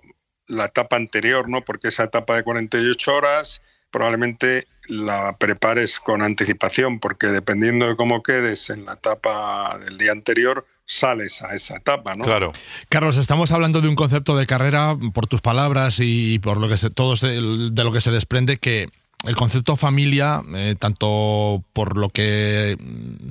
la 0.48 0.66
etapa 0.66 0.96
anterior, 0.96 1.50
¿no? 1.50 1.64
Porque 1.64 1.90
esa 1.90 2.04
etapa 2.04 2.36
de 2.36 2.44
48 2.44 3.14
horas 3.14 3.62
probablemente 3.94 4.68
la 4.88 5.38
prepares 5.38 6.00
con 6.00 6.24
anticipación, 6.24 7.00
porque 7.00 7.28
dependiendo 7.28 7.88
de 7.88 7.96
cómo 7.96 8.24
quedes 8.24 8.70
en 8.72 8.86
la 8.86 8.94
etapa 8.94 9.78
del 9.86 9.98
día 9.98 10.12
anterior, 10.12 10.66
sales 10.84 11.42
a 11.44 11.54
esa 11.54 11.78
etapa, 11.78 12.16
¿no? 12.16 12.26
Claro. 12.26 12.52
Carlos, 12.90 13.18
estamos 13.18 13.52
hablando 13.52 13.82
de 13.82 13.88
un 13.88 13.96
concepto 13.96 14.36
de 14.36 14.48
carrera, 14.48 14.98
por 15.14 15.28
tus 15.28 15.42
palabras 15.42 16.00
y 16.02 16.40
por 16.40 16.58
lo 16.58 16.68
que 16.68 16.78
se, 16.78 16.90
todos 16.90 17.22
de 17.22 17.84
lo 17.84 17.94
que 17.94 18.02
se 18.02 18.12
desprende, 18.12 18.58
que 18.58 18.90
el 19.24 19.36
concepto 19.36 19.76
familia, 19.76 20.44
eh, 20.54 20.76
tanto 20.78 21.64
por 21.74 21.98
lo 21.98 22.10
que 22.10 22.78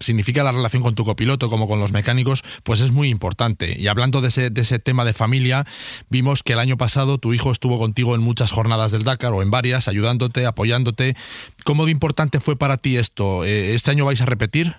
significa 0.00 0.42
la 0.42 0.52
relación 0.52 0.82
con 0.82 0.94
tu 0.94 1.04
copiloto 1.04 1.50
como 1.50 1.68
con 1.68 1.80
los 1.80 1.92
mecánicos, 1.92 2.42
pues 2.62 2.80
es 2.80 2.90
muy 2.92 3.08
importante. 3.08 3.78
Y 3.78 3.88
hablando 3.88 4.20
de 4.20 4.28
ese, 4.28 4.50
de 4.50 4.60
ese 4.62 4.78
tema 4.78 5.04
de 5.04 5.12
familia, 5.12 5.66
vimos 6.08 6.42
que 6.42 6.54
el 6.54 6.58
año 6.58 6.76
pasado 6.76 7.18
tu 7.18 7.34
hijo 7.34 7.52
estuvo 7.52 7.78
contigo 7.78 8.14
en 8.14 8.22
muchas 8.22 8.52
jornadas 8.52 8.90
del 8.90 9.04
Dakar 9.04 9.32
o 9.32 9.42
en 9.42 9.50
varias, 9.50 9.88
ayudándote, 9.88 10.46
apoyándote. 10.46 11.16
¿Cómo 11.64 11.84
de 11.84 11.92
importante 11.92 12.40
fue 12.40 12.56
para 12.56 12.78
ti 12.78 12.96
esto? 12.96 13.44
Eh, 13.44 13.74
¿Este 13.74 13.90
año 13.90 14.06
vais 14.06 14.20
a 14.20 14.26
repetir? 14.26 14.76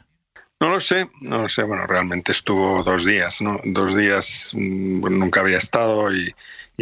No 0.64 0.70
lo 0.70 0.80
sé, 0.80 1.10
no 1.20 1.40
lo 1.40 1.50
sé. 1.50 1.64
Bueno, 1.64 1.86
realmente 1.86 2.32
estuvo 2.32 2.84
dos 2.84 3.04
días, 3.04 3.42
¿no? 3.42 3.60
Dos 3.66 3.98
días 3.98 4.52
mm, 4.54 5.02
nunca 5.10 5.42
había 5.42 5.58
estado 5.58 6.10
y, 6.16 6.34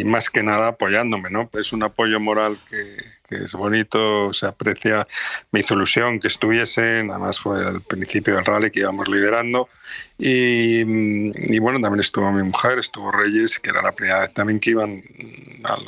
más 0.04 0.30
que 0.30 0.44
nada 0.44 0.68
apoyándome, 0.68 1.30
¿no? 1.30 1.50
Es 1.54 1.72
un 1.72 1.82
apoyo 1.82 2.20
moral 2.20 2.60
que, 2.70 3.34
es 3.34 3.52
bonito, 3.54 4.32
se 4.32 4.46
aprecia. 4.46 5.04
Me 5.50 5.60
hizo 5.60 5.74
ilusión 5.74 6.20
que 6.20 6.28
estuviesen, 6.28 7.10
además 7.10 7.40
fue 7.40 7.66
al 7.66 7.80
principio 7.80 8.36
del 8.36 8.44
rally 8.44 8.70
que 8.70 8.80
íbamos 8.80 9.08
liderando. 9.08 9.68
Y, 10.16 10.84
bueno, 11.58 11.80
también 11.80 11.98
estuvo 11.98 12.30
mi 12.30 12.44
mujer, 12.44 12.78
estuvo 12.78 13.10
Reyes, 13.10 13.58
que 13.58 13.70
era 13.70 13.82
la 13.82 13.90
primera 13.90 14.20
vez 14.20 14.32
también 14.32 14.60
que 14.60 14.70
iban 14.70 15.02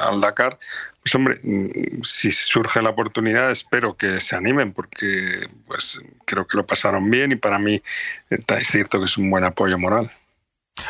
al, 0.01 0.21
Dakar. 0.21 0.59
Pues 1.05 1.15
hombre, 1.15 1.39
si 2.03 2.33
surge 2.33 2.81
la 2.81 2.91
oportunidad, 2.91 3.51
espero 3.51 3.95
que 3.95 4.23
se 4.23 4.37
animen, 4.37 4.73
porque 4.73 5.49
pues 5.67 6.01
creo 6.25 6.47
que 6.47 6.57
lo 6.57 6.67
pasaron 6.67 7.11
bien 7.11 7.33
y 7.33 7.37
para 7.37 7.59
mí 7.59 7.83
es 8.31 8.67
cierto 8.67 8.99
que 8.99 9.05
es 9.05 9.19
un 9.19 9.31
buen 9.31 9.45
apoyo 9.45 9.79
moral. 9.79 10.11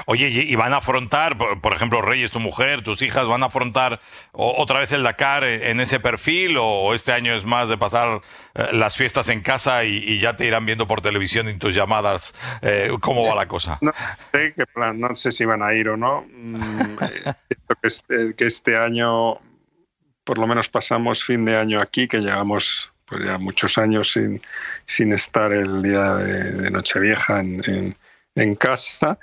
Oye, 0.07 0.29
y 0.29 0.55
van 0.55 0.73
a 0.73 0.79
afrontar, 0.79 1.37
por 1.37 1.75
ejemplo, 1.75 2.01
Reyes, 2.01 2.31
tu 2.33 2.41
mujer, 2.41 2.83
tus 2.83 3.03
hijas, 3.03 3.27
van 3.27 3.43
a 3.43 3.47
afrontar 3.47 4.01
otra 4.33 4.81
vez 4.81 4.93
el 4.93 5.03
Dakar 5.03 5.45
en 5.45 5.79
ese 5.79 6.01
perfil 6.01 6.57
o 6.59 6.95
este 6.95 7.13
año 7.13 7.35
es 7.35 7.45
más 7.45 7.69
de 7.69 7.77
pasar 7.77 8.23
eh, 8.55 8.69
las 8.73 8.97
fiestas 8.97 9.29
en 9.29 9.43
casa 9.43 9.85
y, 9.85 10.19
ya 10.19 10.37
te 10.37 10.47
irán 10.47 10.65
viendo 10.65 10.87
por 10.87 11.03
televisión 11.03 11.49
en 11.49 11.59
tus 11.59 11.75
llamadas 11.75 12.35
eh, 12.63 12.91
cómo 13.01 13.27
va 13.27 13.35
la 13.35 13.47
cosa? 13.47 13.79
No 13.83 13.93
sé 14.33 14.55
qué 14.57 14.65
plan, 14.67 14.99
no 14.99 15.15
sé 15.15 15.33
si 15.33 15.45
van 15.45 15.63
a 15.63 15.75
ir 15.75 15.89
o 15.89 15.97
no. 15.97 16.25
Mm, 16.33 16.97
eh, 18.09 18.35
que 18.37 18.47
este 18.47 18.77
año, 18.77 19.39
por 20.25 20.39
lo 20.39 20.47
menos 20.47 20.69
pasamos 20.69 21.25
fin 21.25 21.45
de 21.45 21.57
año 21.57 21.81
aquí, 21.81 22.09
que 22.09 22.21
llegamos 22.21 22.91
pues 23.07 23.25
ya 23.25 23.39
muchos 23.39 23.77
años 23.79 24.13
sin, 24.13 24.41
sin 24.87 25.13
estar 25.13 25.53
el 25.53 25.83
día 25.83 26.15
de, 26.17 26.71
Nochevieja 26.71 27.41
en 27.41 27.95
en 28.35 28.55
casa. 28.55 29.19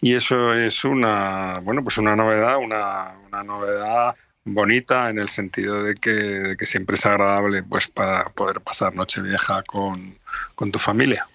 Y 0.00 0.14
eso 0.14 0.54
es 0.54 0.84
una 0.84 1.60
bueno 1.62 1.82
pues 1.82 1.98
una 1.98 2.16
novedad 2.16 2.58
una, 2.58 3.14
una 3.28 3.42
novedad 3.42 4.14
bonita 4.44 5.08
en 5.10 5.18
el 5.18 5.28
sentido 5.28 5.84
de 5.84 5.94
que, 5.94 6.10
de 6.10 6.56
que, 6.56 6.66
siempre 6.66 6.94
es 6.94 7.06
agradable 7.06 7.62
pues 7.62 7.86
para 7.86 8.28
poder 8.30 8.60
pasar 8.60 8.94
noche 8.94 9.20
vieja 9.20 9.62
con, 9.62 10.18
con 10.56 10.72
tu 10.72 10.80
familia 10.80 11.28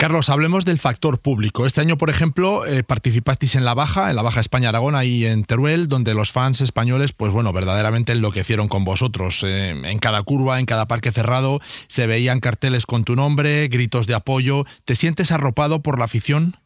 Carlos, 0.00 0.28
hablemos 0.28 0.64
del 0.64 0.78
factor 0.78 1.18
público. 1.18 1.66
Este 1.66 1.80
año, 1.80 1.98
por 1.98 2.08
ejemplo, 2.08 2.64
eh, 2.64 2.84
participasteis 2.84 3.56
en 3.56 3.64
la 3.64 3.74
Baja, 3.74 4.10
en 4.10 4.14
la 4.14 4.22
Baja 4.22 4.38
España-Aragón, 4.38 4.94
ahí 4.94 5.26
en 5.26 5.42
Teruel, 5.42 5.88
donde 5.88 6.14
los 6.14 6.30
fans 6.30 6.60
españoles, 6.60 7.12
pues 7.12 7.32
bueno, 7.32 7.52
verdaderamente 7.52 8.12
enloquecieron 8.12 8.68
con 8.68 8.84
vosotros. 8.84 9.42
Eh, 9.44 9.70
en 9.70 9.98
cada 9.98 10.22
curva, 10.22 10.60
en 10.60 10.66
cada 10.66 10.86
parque 10.86 11.10
cerrado, 11.10 11.60
se 11.88 12.06
veían 12.06 12.38
carteles 12.38 12.86
con 12.86 13.02
tu 13.02 13.16
nombre, 13.16 13.66
gritos 13.66 14.06
de 14.06 14.14
apoyo. 14.14 14.66
¿Te 14.84 14.94
sientes 14.94 15.32
arropado 15.32 15.82
por 15.82 15.98
la 15.98 16.04
afición? 16.04 16.56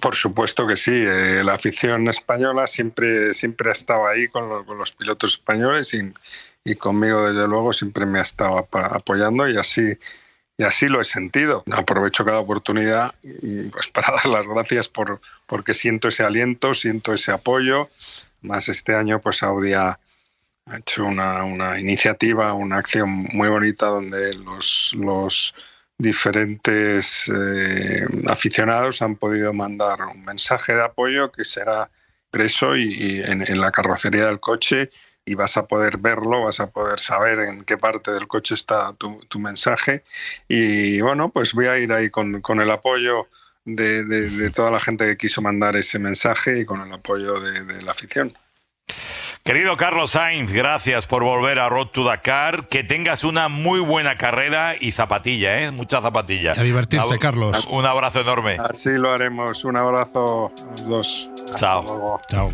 Por 0.00 0.16
supuesto 0.16 0.66
que 0.66 0.76
sí. 0.76 0.90
Eh, 0.92 1.42
la 1.44 1.54
afición 1.54 2.08
española 2.08 2.66
siempre, 2.66 3.32
siempre 3.34 3.68
ha 3.68 3.72
estado 3.72 4.08
ahí 4.08 4.26
con 4.26 4.48
los, 4.48 4.90
pilotos 4.90 5.34
españoles 5.34 5.96
y, 6.64 6.74
conmigo, 6.74 7.30
desde 7.30 7.46
luego, 7.46 7.72
siempre 7.72 8.04
me 8.04 8.18
ha 8.18 8.22
estado 8.22 8.58
apoyando 8.72 9.48
y 9.48 9.56
así 9.56 9.96
y 10.60 10.62
así 10.62 10.88
lo 10.88 11.00
he 11.00 11.04
sentido. 11.04 11.64
Aprovecho 11.72 12.22
cada 12.22 12.38
oportunidad 12.38 13.14
pues, 13.72 13.88
para 13.94 14.14
dar 14.14 14.26
las 14.26 14.46
gracias 14.46 14.90
por, 14.90 15.18
porque 15.46 15.72
siento 15.72 16.08
ese 16.08 16.22
aliento, 16.22 16.74
siento 16.74 17.14
ese 17.14 17.32
apoyo. 17.32 17.88
Más 18.42 18.68
este 18.68 18.94
año, 18.94 19.22
pues 19.22 19.42
Audi 19.42 19.72
ha 19.72 19.98
hecho 20.76 21.06
una, 21.06 21.44
una 21.44 21.80
iniciativa, 21.80 22.52
una 22.52 22.76
acción 22.76 23.08
muy 23.32 23.48
bonita 23.48 23.86
donde 23.86 24.34
los, 24.34 24.94
los 24.98 25.54
diferentes 25.96 27.32
eh, 27.34 28.04
aficionados 28.28 29.00
han 29.00 29.16
podido 29.16 29.54
mandar 29.54 30.02
un 30.02 30.22
mensaje 30.26 30.74
de 30.74 30.84
apoyo 30.84 31.32
que 31.32 31.46
será 31.46 31.90
preso 32.30 32.76
y, 32.76 33.22
en, 33.24 33.48
en, 33.48 33.60
la 33.62 33.70
carrocería 33.70 34.26
del 34.26 34.40
coche 34.40 34.90
y 35.24 35.34
vas 35.34 35.56
a 35.56 35.66
poder 35.66 35.98
verlo, 35.98 36.44
vas 36.44 36.60
a 36.60 36.70
poder 36.70 36.98
saber 36.98 37.40
en 37.40 37.64
qué 37.64 37.76
parte 37.78 38.10
del 38.10 38.26
coche 38.26 38.54
está 38.54 38.92
tu, 38.94 39.20
tu 39.28 39.38
mensaje. 39.38 40.02
Y 40.48 41.00
bueno, 41.00 41.30
pues 41.30 41.52
voy 41.52 41.66
a 41.66 41.78
ir 41.78 41.92
ahí 41.92 42.10
con, 42.10 42.40
con 42.40 42.60
el 42.60 42.70
apoyo 42.70 43.28
de, 43.64 44.04
de, 44.04 44.30
de, 44.30 44.50
toda 44.50 44.70
la 44.70 44.80
gente 44.80 45.06
que 45.06 45.16
quiso 45.16 45.42
mandar 45.42 45.76
ese 45.76 45.98
mensaje 45.98 46.60
y 46.60 46.64
con 46.64 46.80
el 46.80 46.92
apoyo 46.92 47.38
de, 47.38 47.64
de 47.64 47.82
la 47.82 47.92
afición. 47.92 48.36
Querido 49.42 49.76
Carlos 49.76 50.12
Sainz, 50.12 50.52
gracias 50.52 51.06
por 51.06 51.24
volver 51.24 51.58
a 51.58 51.68
Road 51.68 51.88
to 51.88 52.04
Dakar. 52.04 52.68
Que 52.68 52.84
tengas 52.84 53.24
una 53.24 53.48
muy 53.48 53.80
buena 53.80 54.16
carrera 54.16 54.74
y 54.78 54.92
zapatilla, 54.92 55.62
¿eh? 55.62 55.70
Mucha 55.70 56.02
zapatilla. 56.02 56.52
A 56.52 56.62
divertirse, 56.62 57.18
Carlos. 57.18 57.66
Un 57.70 57.86
abrazo 57.86 58.20
enorme. 58.20 58.58
Así 58.58 58.90
lo 58.90 59.12
haremos. 59.12 59.64
Un 59.64 59.76
abrazo 59.76 60.52
a 60.56 60.70
los 60.70 60.88
dos. 60.88 61.30
Chao. 61.56 62.20
Chao. 62.28 62.50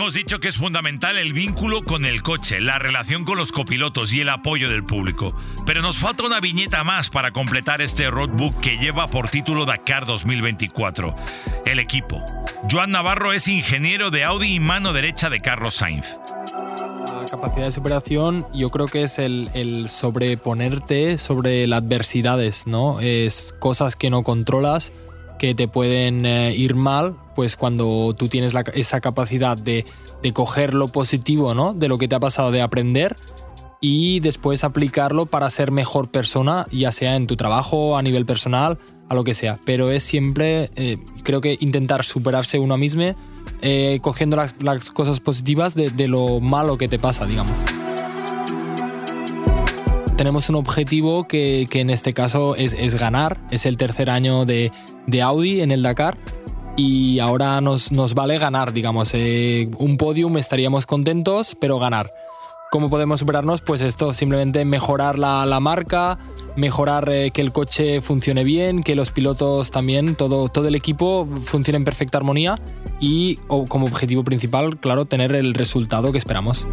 Hemos 0.00 0.14
dicho 0.14 0.40
que 0.40 0.48
es 0.48 0.56
fundamental 0.56 1.18
el 1.18 1.34
vínculo 1.34 1.84
con 1.84 2.06
el 2.06 2.22
coche, 2.22 2.58
la 2.62 2.78
relación 2.78 3.26
con 3.26 3.36
los 3.36 3.52
copilotos 3.52 4.14
y 4.14 4.22
el 4.22 4.30
apoyo 4.30 4.70
del 4.70 4.82
público. 4.82 5.36
Pero 5.66 5.82
nos 5.82 5.98
falta 5.98 6.24
una 6.24 6.40
viñeta 6.40 6.84
más 6.84 7.10
para 7.10 7.32
completar 7.32 7.82
este 7.82 8.10
roadbook 8.10 8.60
que 8.60 8.78
lleva 8.78 9.06
por 9.06 9.28
título 9.28 9.66
Dakar 9.66 10.06
2024. 10.06 11.14
El 11.66 11.78
equipo. 11.78 12.24
Joan 12.70 12.92
Navarro 12.92 13.34
es 13.34 13.46
ingeniero 13.46 14.10
de 14.10 14.24
Audi 14.24 14.54
y 14.54 14.58
mano 14.58 14.94
derecha 14.94 15.28
de 15.28 15.42
Carlos 15.42 15.74
Sainz. 15.74 16.16
La 17.14 17.26
capacidad 17.30 17.66
de 17.66 17.72
superación 17.72 18.46
yo 18.54 18.70
creo 18.70 18.86
que 18.86 19.02
es 19.02 19.18
el, 19.18 19.84
sobreponerte 19.90 21.18
sobre 21.18 21.66
las 21.66 21.82
adversidades, 21.82 22.66
¿no? 22.66 23.00
Es 23.00 23.54
cosas 23.58 23.96
que 23.96 24.08
no 24.08 24.22
controlas 24.22 24.94
que 25.38 25.54
te 25.54 25.68
pueden 25.68 26.24
eh, 26.24 26.54
ir 26.54 26.74
mal, 26.74 27.18
pues 27.40 27.56
cuando 27.56 28.14
tú 28.14 28.28
tienes 28.28 28.54
esa 28.74 29.00
capacidad 29.00 29.56
de, 29.56 29.86
de, 30.22 30.32
coger 30.34 30.74
lo 30.74 30.88
positivo 30.88 31.54
¿no? 31.54 31.72
de 31.72 31.88
lo 31.88 31.96
que 31.96 32.06
te 32.06 32.14
ha 32.14 32.20
pasado, 32.20 32.50
de 32.50 32.60
aprender 32.60 33.16
y 33.80 34.20
después 34.20 34.62
aplicarlo 34.62 35.24
para 35.24 35.48
ser 35.48 35.70
mejor 35.70 36.10
persona, 36.10 36.66
ya 36.70 36.92
sea 36.92 37.16
en 37.16 37.26
tu 37.26 37.36
trabajo, 37.36 37.96
a 37.96 38.02
nivel 38.02 38.26
personal, 38.26 38.78
a 39.08 39.14
lo 39.14 39.24
que 39.24 39.32
sea. 39.32 39.56
Pero 39.64 39.90
es 39.90 40.02
siempre, 40.02 40.70
eh, 40.76 40.98
creo 41.22 41.40
que 41.40 41.56
intentar 41.60 42.04
superarse 42.04 42.58
uno 42.58 42.76
mismo, 42.76 43.14
eh, 43.62 44.00
cogiendo 44.02 44.36
las, 44.36 44.54
las, 44.62 44.90
cosas 44.90 45.18
positivas 45.18 45.74
de, 45.74 45.88
de 45.88 46.08
lo 46.08 46.40
malo 46.40 46.76
que 46.76 46.88
te 46.88 46.98
pasa, 46.98 47.24
digamos 47.24 47.56
tenemos 50.18 50.50
un 50.50 50.56
objetivo 50.56 51.26
que, 51.26 51.66
que 51.70 51.80
en 51.80 51.88
este 51.88 52.12
caso 52.12 52.54
es, 52.54 52.74
es, 52.74 52.96
ganar. 52.96 53.38
Es 53.50 53.64
el 53.64 53.78
tercer 53.78 54.10
año 54.10 54.44
de, 54.44 54.70
de, 55.06 55.22
Audi 55.22 55.62
en 55.62 55.70
el 55.70 55.82
Dakar 55.82 56.18
y 56.80 57.20
ahora 57.20 57.60
nos, 57.60 57.92
nos 57.92 58.14
vale 58.14 58.38
ganar, 58.38 58.72
digamos. 58.72 59.10
Eh, 59.12 59.68
un 59.76 59.98
podium 59.98 60.38
estaríamos 60.38 60.86
contentos, 60.86 61.54
pero 61.60 61.78
ganar. 61.78 62.10
¿Cómo 62.70 62.88
podemos 62.88 63.20
superarnos? 63.20 63.60
Pues 63.60 63.82
esto, 63.82 64.14
simplemente 64.14 64.64
mejorar 64.64 65.18
la, 65.18 65.44
la 65.44 65.60
marca, 65.60 66.18
mejorar 66.56 67.10
eh, 67.10 67.32
que 67.32 67.42
el 67.42 67.52
coche 67.52 68.00
funcione 68.00 68.44
bien, 68.44 68.82
que 68.82 68.94
los 68.94 69.10
pilotos 69.10 69.70
también, 69.70 70.14
todo, 70.14 70.48
todo 70.48 70.68
el 70.68 70.74
equipo 70.74 71.28
funcione 71.42 71.76
en 71.76 71.84
perfecta 71.84 72.16
armonía 72.16 72.54
y 72.98 73.38
o, 73.48 73.66
como 73.66 73.84
objetivo 73.84 74.24
principal, 74.24 74.78
claro, 74.80 75.04
tener 75.04 75.34
el 75.34 75.52
resultado 75.52 76.12
que 76.12 76.18
esperamos. 76.18 76.66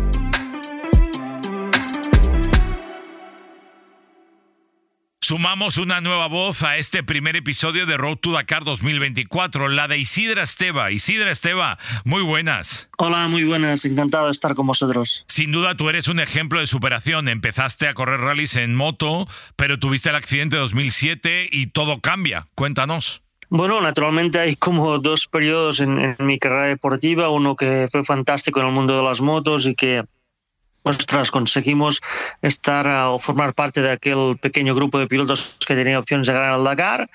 Sumamos 5.27 5.75
una 5.75 5.99
nueva 5.99 6.27
voz 6.27 6.63
a 6.63 6.77
este 6.77 7.03
primer 7.03 7.35
episodio 7.35 7.85
de 7.85 7.97
Road 7.97 8.15
to 8.19 8.31
Dakar 8.31 8.63
2024, 8.63 9.67
la 9.67 9.89
de 9.89 9.97
Isidra 9.97 10.43
Esteba. 10.43 10.89
Isidra 10.89 11.31
Esteba, 11.31 11.77
muy 12.05 12.21
buenas. 12.21 12.87
Hola, 12.97 13.27
muy 13.27 13.43
buenas, 13.43 13.83
encantado 13.83 14.27
de 14.27 14.31
estar 14.31 14.55
con 14.55 14.67
vosotros. 14.67 15.25
Sin 15.27 15.51
duda 15.51 15.75
tú 15.75 15.89
eres 15.89 16.07
un 16.07 16.21
ejemplo 16.21 16.61
de 16.61 16.67
superación. 16.67 17.27
Empezaste 17.27 17.89
a 17.89 17.93
correr 17.93 18.21
rallies 18.21 18.55
en 18.55 18.73
moto, 18.73 19.27
pero 19.57 19.77
tuviste 19.77 20.11
el 20.11 20.15
accidente 20.15 20.55
de 20.55 20.61
2007 20.61 21.49
y 21.51 21.67
todo 21.67 21.99
cambia. 21.99 22.47
Cuéntanos. 22.55 23.21
Bueno, 23.49 23.81
naturalmente 23.81 24.39
hay 24.39 24.55
como 24.55 24.97
dos 24.99 25.27
periodos 25.27 25.81
en, 25.81 25.99
en 25.99 26.15
mi 26.25 26.39
carrera 26.39 26.67
deportiva, 26.67 27.27
uno 27.27 27.57
que 27.57 27.89
fue 27.91 28.05
fantástico 28.05 28.61
en 28.61 28.67
el 28.67 28.71
mundo 28.71 28.95
de 28.95 29.03
las 29.03 29.19
motos 29.19 29.65
y 29.65 29.75
que 29.75 30.05
ostras, 30.83 31.31
conseguimos 31.31 32.01
estar 32.41 32.87
o 32.87 33.19
formar 33.19 33.53
parte 33.53 33.81
de 33.81 33.91
aquel 33.91 34.37
pequeño 34.41 34.75
grupo 34.75 34.99
de 34.99 35.07
pilotos 35.07 35.57
que 35.67 35.75
tenía 35.75 35.99
opciones 35.99 36.27
de 36.27 36.33
ganar 36.33 36.57
el 36.57 36.63
Dakar. 36.63 37.09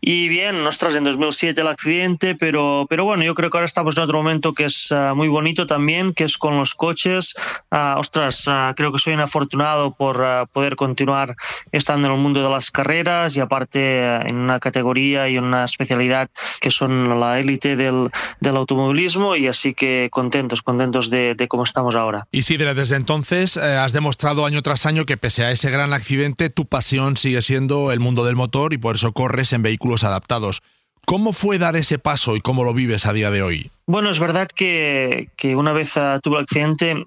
Y 0.00 0.28
bien, 0.28 0.66
ostras, 0.66 0.94
en 0.96 1.04
2007 1.04 1.60
el 1.60 1.68
accidente, 1.68 2.34
pero, 2.34 2.86
pero 2.88 3.04
bueno, 3.04 3.22
yo 3.22 3.34
creo 3.34 3.50
que 3.50 3.56
ahora 3.56 3.66
estamos 3.66 3.96
en 3.96 4.02
otro 4.02 4.18
momento 4.18 4.52
que 4.52 4.64
es 4.64 4.90
uh, 4.90 5.14
muy 5.14 5.28
bonito 5.28 5.66
también, 5.66 6.12
que 6.12 6.24
es 6.24 6.36
con 6.36 6.56
los 6.56 6.74
coches. 6.74 7.34
Uh, 7.70 7.98
ostras, 7.98 8.46
uh, 8.48 8.74
creo 8.74 8.92
que 8.92 8.98
soy 8.98 9.14
un 9.14 9.20
afortunado 9.20 9.94
por 9.94 10.24
poder 10.52 10.76
continuar 10.76 11.36
estando 11.72 12.08
en 12.08 12.14
el 12.14 12.20
mundo 12.20 12.42
de 12.42 12.50
las 12.50 12.70
carreras 12.70 13.36
y 13.36 13.40
aparte 13.40 14.04
en 14.04 14.36
una 14.36 14.60
categoría 14.60 15.28
y 15.28 15.38
una 15.38 15.64
especialidad 15.64 16.30
que 16.60 16.70
son 16.70 17.20
la 17.20 17.38
élite 17.38 17.76
del, 17.76 18.10
del 18.40 18.56
automovilismo 18.56 19.36
y 19.36 19.46
así 19.46 19.74
que 19.74 20.08
contentos, 20.10 20.62
contentos 20.62 21.10
de, 21.10 21.34
de 21.34 21.48
cómo 21.48 21.62
estamos 21.62 21.94
ahora. 21.96 22.26
Y 22.30 22.42
sí, 22.42 22.56
desde 22.56 22.93
entonces 22.96 23.56
eh, 23.56 23.60
has 23.60 23.92
demostrado 23.92 24.46
año 24.46 24.62
tras 24.62 24.86
año 24.86 25.06
que 25.06 25.16
pese 25.16 25.44
a 25.44 25.50
ese 25.50 25.70
gran 25.70 25.92
accidente, 25.92 26.50
tu 26.50 26.66
pasión 26.66 27.16
sigue 27.16 27.42
siendo 27.42 27.92
el 27.92 28.00
mundo 28.00 28.24
del 28.24 28.36
motor 28.36 28.72
y 28.72 28.78
por 28.78 28.96
eso 28.96 29.12
corres 29.12 29.52
en 29.52 29.62
vehículos 29.62 30.04
adaptados. 30.04 30.62
¿Cómo 31.06 31.32
fue 31.32 31.58
dar 31.58 31.76
ese 31.76 31.98
paso 31.98 32.36
y 32.36 32.40
cómo 32.40 32.64
lo 32.64 32.72
vives 32.72 33.06
a 33.06 33.12
día 33.12 33.30
de 33.30 33.42
hoy? 33.42 33.70
Bueno, 33.86 34.10
es 34.10 34.18
verdad 34.18 34.48
que, 34.48 35.28
que 35.36 35.54
una 35.54 35.72
vez 35.72 35.92
tuve 36.22 36.38
el 36.38 36.44
accidente 36.44 37.06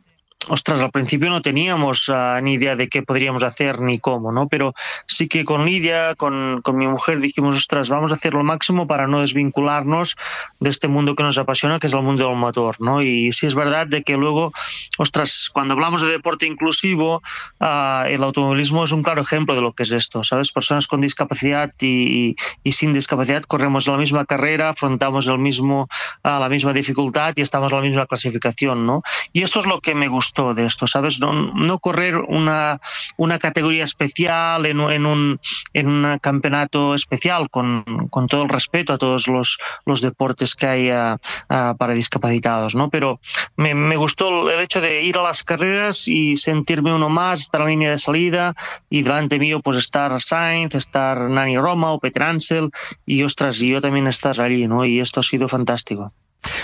ostras, 0.50 0.82
al 0.82 0.92
principio 0.92 1.30
no 1.30 1.42
teníamos 1.42 2.08
uh, 2.10 2.40
ni 2.42 2.54
idea 2.54 2.76
de 2.76 2.88
qué 2.88 3.02
podríamos 3.02 3.44
hacer 3.44 3.82
ni 3.82 4.00
cómo, 4.00 4.32
¿no? 4.32 4.48
Pero 4.48 4.74
sí 5.06 5.28
que 5.28 5.44
con 5.44 5.66
Lidia, 5.66 6.16
con, 6.16 6.62
con, 6.62 6.78
mi 6.78 6.88
mujer, 6.88 7.20
dijimos, 7.20 7.58
ostras, 7.58 7.90
vamos 7.90 8.12
a 8.12 8.16
hacer 8.16 8.34
lo 8.34 8.44
máximo 8.44 8.88
para 8.88 9.08
no 9.08 9.20
desvincularnos 9.20 10.16
de 10.60 10.70
este 10.70 10.88
mundo 10.88 11.16
que 11.16 11.24
nos 11.24 11.38
apasiona, 11.38 11.80
que 11.80 11.88
es 11.88 11.94
el 11.94 12.04
mundo 12.04 12.28
del 12.28 12.38
motor, 12.38 12.78
¿no? 12.80 13.02
Y 13.02 13.32
sí 13.32 13.46
es 13.46 13.56
verdad 13.56 13.88
de 13.88 14.04
que 14.04 14.16
luego, 14.16 14.54
ostras, 14.98 15.50
cuando 15.52 15.74
hablamos 15.74 16.02
de 16.02 16.08
deporte 16.08 16.46
inclusivo, 16.46 17.22
uh, 17.60 18.06
el 18.08 18.24
automovilismo 18.24 18.84
es 18.84 18.92
un 18.92 19.04
claro 19.04 19.22
ejemplo 19.22 19.56
de 19.56 19.62
lo 19.62 19.74
que 19.74 19.84
es 19.84 19.92
esto, 19.92 20.24
¿sabes? 20.24 20.52
Personas 20.52 20.88
con 20.88 21.02
discapacidad 21.02 21.72
y, 21.82 22.36
y 22.64 22.72
sin 22.72 22.94
discapacidad 22.94 23.44
corremos 23.44 23.88
la 23.88 23.98
misma 23.98 24.26
carrera, 24.26 24.70
afrontamos 24.70 25.28
el 25.28 25.40
mismo, 25.40 25.90
uh, 26.24 26.40
la 26.40 26.48
misma 26.48 26.74
dificultad 26.74 27.34
y 27.36 27.42
estamos 27.42 27.72
en 27.72 27.80
la 27.80 27.84
misma 27.84 28.06
clasificación, 28.06 28.86
¿no? 28.86 29.02
Y 29.34 29.42
eso 29.42 29.60
es 29.60 29.66
lo 29.66 29.82
que 29.82 29.96
me 29.96 30.08
de 30.34 30.66
esto, 30.66 30.88
¿sabes? 30.88 31.20
No, 31.20 31.34
no 31.34 31.80
correr 31.80 32.18
una, 32.18 32.80
una, 33.18 33.40
categoría 33.40 33.84
especial 33.84 34.66
en, 34.66 34.80
en, 34.80 35.06
un, 35.06 35.40
en 35.74 35.88
un 35.88 36.20
campeonato 36.20 36.94
especial, 36.94 37.50
con, 37.50 37.84
con, 38.10 38.28
todo 38.28 38.44
el 38.44 38.50
respeto 38.50 38.94
a 38.94 38.98
todos 38.98 39.28
los, 39.28 39.58
los 39.86 40.02
deportes 40.02 40.56
que 40.56 40.68
hay 40.68 40.90
a, 40.90 41.18
a, 41.50 41.76
para 41.78 41.94
discapacitados, 41.94 42.76
¿no? 42.76 42.90
Pero 42.90 43.20
me, 43.56 43.74
me, 43.74 43.96
gustó 43.96 44.50
el 44.50 44.60
hecho 44.60 44.82
de 44.82 45.04
ir 45.04 45.18
a 45.18 45.24
las 45.24 45.44
carreras 45.44 46.08
y 46.08 46.38
sentirme 46.38 46.94
uno 46.94 47.10
más, 47.10 47.40
estar 47.40 47.62
en 47.62 47.66
la 47.66 47.72
línea 47.72 47.92
de 47.92 47.98
salida 47.98 48.54
y 48.90 49.04
delante 49.04 49.40
mío 49.40 49.62
pues 49.62 49.78
estar 49.78 50.20
Sainz, 50.20 50.76
estar 50.76 51.30
Nani 51.30 51.58
Roma 51.58 51.92
o 51.92 52.00
Peter 52.00 52.24
Ansel 52.24 52.70
y 53.06 53.24
ostras, 53.24 53.62
y 53.62 53.70
yo 53.70 53.82
también 53.82 54.08
estar 54.08 54.40
allí, 54.42 54.68
¿no? 54.68 54.86
Y 54.86 55.00
esto 55.00 55.20
ha 55.20 55.24
sido 55.24 55.48
fantástico. 55.48 56.14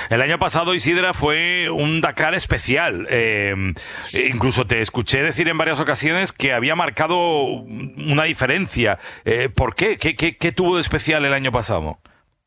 El 0.10 0.22
año 0.22 0.38
pasado, 0.40 0.74
Isidra, 0.74 1.14
fue 1.14 1.70
un 1.70 2.02
Dakar 2.02 2.34
especial. 2.36 3.08
Eh, 3.10 3.56
incluso 4.14 4.68
te 4.68 4.82
escuché 4.82 5.24
decir 5.24 5.48
en 5.48 5.58
varias 5.58 5.80
ocasiones 5.80 6.32
que 6.32 6.54
había 6.54 6.76
marcado 6.76 7.28
una 7.28 8.24
diferencia. 8.24 9.00
Eh, 9.26 9.50
¿Por 9.54 9.76
qué? 9.76 9.98
¿Qué, 9.98 10.16
qué? 10.16 10.38
¿Qué 10.38 10.52
tuvo 10.52 10.76
de 10.76 10.82
especial 10.82 11.26
el 11.26 11.34
año 11.34 11.52
pasado? 11.52 12.00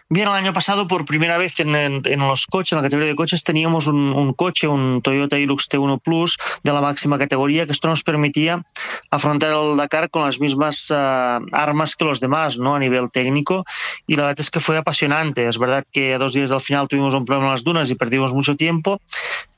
Bien, 0.09 0.29
el 0.29 0.35
año 0.35 0.53
pasado 0.53 0.87
por 0.87 1.05
primera 1.05 1.37
vez 1.37 1.59
en, 1.59 1.75
en, 1.75 2.03
en, 2.05 2.21
los 2.21 2.47
coches, 2.47 2.73
en 2.73 2.77
la 2.77 2.85
categoría 2.85 3.09
de 3.09 3.17
coches, 3.17 3.43
teníamos 3.43 3.89
un, 3.89 4.13
un, 4.13 4.35
coche, 4.35 4.69
un 4.69 5.03
Toyota 5.03 5.37
Hilux 5.37 5.69
T1 5.69 6.01
Plus 6.01 6.39
de 6.63 6.73
la 6.73 6.81
máxima 6.81 7.19
categoría, 7.19 7.67
que 7.67 7.73
esto 7.73 7.89
nos 7.89 8.05
permitía 8.05 8.65
afrontar 9.11 9.53
el 9.53 9.77
Dakar 9.77 10.09
con 10.09 10.23
las 10.23 10.39
mismas 10.39 10.93
uh, 10.93 11.43
armas 11.51 11.97
que 11.97 12.05
los 12.05 12.21
demás, 12.21 12.57
¿no? 12.57 12.77
A 12.77 12.79
nivel 12.79 13.11
técnico. 13.11 13.65
Y 14.07 14.15
la 14.15 14.27
verdad 14.27 14.39
es 14.39 14.51
que 14.53 14.61
fue 14.61 14.77
apasionante. 14.77 15.49
Es 15.49 15.59
verdad 15.59 15.85
que 15.91 16.15
a 16.15 16.19
dos 16.19 16.35
días 16.35 16.51
del 16.51 16.61
final 16.61 16.87
tuvimos 16.87 17.13
un 17.13 17.25
problema 17.25 17.49
en 17.49 17.53
las 17.55 17.65
dunas 17.65 17.91
y 17.91 17.97
perdimos 17.97 18.33
mucho 18.33 18.55
tiempo, 18.55 19.01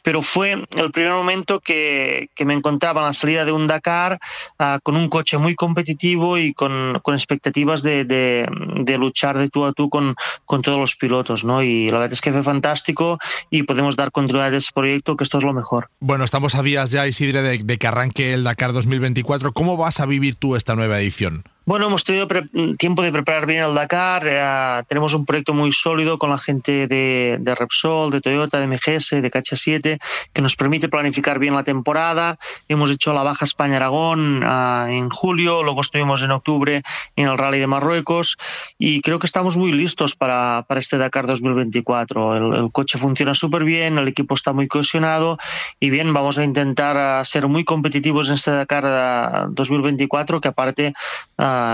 pero 0.03 0.23
fue 0.23 0.53
el 0.53 0.91
primer 0.91 1.13
momento 1.13 1.61
que, 1.61 2.31
que 2.35 2.47
me 2.47 2.55
encontraba 2.55 3.03
en 3.03 3.09
la 3.09 3.13
salida 3.13 3.45
de 3.45 3.53
un 3.53 3.67
Dakar 3.67 4.19
uh, 4.59 4.81
con 4.83 4.97
un 4.97 5.11
coche 5.11 5.37
muy 5.37 5.55
competitivo 5.55 6.39
y 6.39 6.55
con, 6.55 6.99
con 7.03 7.15
expectativas 7.15 7.83
de, 7.83 8.07
de, 8.07 8.49
de 8.77 8.97
luchar 8.97 9.37
de 9.37 9.51
tú 9.51 9.67
a 9.67 9.75
tú 9.75 9.91
con 9.91 10.15
con 10.49 10.63
todos 10.63 10.81
los 10.81 10.97
pilotos, 10.97 11.45
¿no? 11.45 11.63
Y 11.63 11.89
la 11.91 11.99
verdad 11.99 12.13
es 12.13 12.21
que 12.21 12.33
fue 12.33 12.43
fantástico 12.43 13.19
y 13.51 13.63
podemos 13.63 13.95
dar 13.95 14.11
continuidad 14.11 14.53
a 14.53 14.57
ese 14.57 14.71
proyecto, 14.75 15.17
que 15.17 15.23
esto 15.23 15.39
es 15.39 15.45
lo 15.45 15.53
mejor. 15.53 15.91
Bueno, 16.01 16.25
estamos 16.25 16.55
a 16.55 16.63
días 16.63 16.91
ya, 16.91 17.07
Isidre, 17.07 17.43
de, 17.43 17.59
de 17.59 17.79
que 17.79 17.87
arranque 17.87 18.33
el 18.33 18.45
Dakar 18.45 18.73
2024. 18.73 19.53
¿Cómo 19.53 19.77
vas 19.77 20.01
a 20.01 20.07
vivir 20.07 20.37
tú 20.37 20.57
esta 20.57 20.75
nueva 20.75 20.99
edición? 20.99 21.45
Bueno, 21.69 21.89
hemos 21.89 22.03
tenido 22.03 22.27
tiempo 22.79 23.03
de 23.03 23.13
preparar 23.13 23.45
bien 23.45 23.63
el 23.63 23.75
Dakar. 23.75 24.23
Eh, 24.25 24.83
tenemos 24.89 25.13
un 25.13 25.27
proyecto 25.27 25.53
muy 25.53 25.71
sólido 25.71 26.19
con 26.19 26.31
la 26.31 26.39
gente 26.39 26.87
de, 26.87 27.37
de 27.39 27.55
Repsol, 27.55 28.11
de 28.11 28.23
Toyota, 28.23 28.59
de 28.59 28.67
MGS, 28.67 29.11
de 29.21 29.31
KH7, 29.31 29.99
que 30.33 30.41
nos 30.41 30.57
permite 30.57 30.89
planificar 30.89 31.39
bien 31.39 31.55
la 31.55 31.65
temporada. 31.65 32.39
Hemos 32.69 32.91
hecho 32.91 33.13
la 33.13 33.23
Baja 33.23 33.45
España-Aragón 33.45 34.43
eh, 34.43 34.97
en 34.97 35.11
julio, 35.11 35.63
luego 35.63 35.83
estuvimos 35.83 36.23
en 36.23 36.31
octubre 36.31 36.81
en 37.17 37.29
el 37.29 37.37
Rally 37.37 37.59
de 37.59 37.67
Marruecos 37.67 38.39
y 38.79 39.03
creo 39.03 39.19
que 39.19 39.27
estamos 39.27 39.59
muy 39.59 39.71
listos 39.71 40.17
para, 40.17 40.65
para 40.67 40.81
este 40.81 40.97
Dakar 40.97 41.27
2024. 41.27 42.37
El, 42.37 42.65
el 42.65 42.73
coche 42.73 42.97
funciona 42.97 43.35
súper 43.35 43.65
bien, 43.65 43.99
el 43.99 44.09
equipo 44.09 44.35
está 44.35 44.55
muy 44.55 44.69
cohesionado 44.69 45.37
y 45.81 45.91
bien, 45.91 46.15
vamos 46.15 46.39
a 46.39 46.45
intentar 46.45 47.27
ser 47.27 47.47
muy 47.47 47.65
competitivos 47.65 48.29
en 48.29 48.37
este 48.37 48.53
Dakar 48.53 49.51
2024, 49.51 50.41
que 50.41 50.49
aparte 50.49 50.95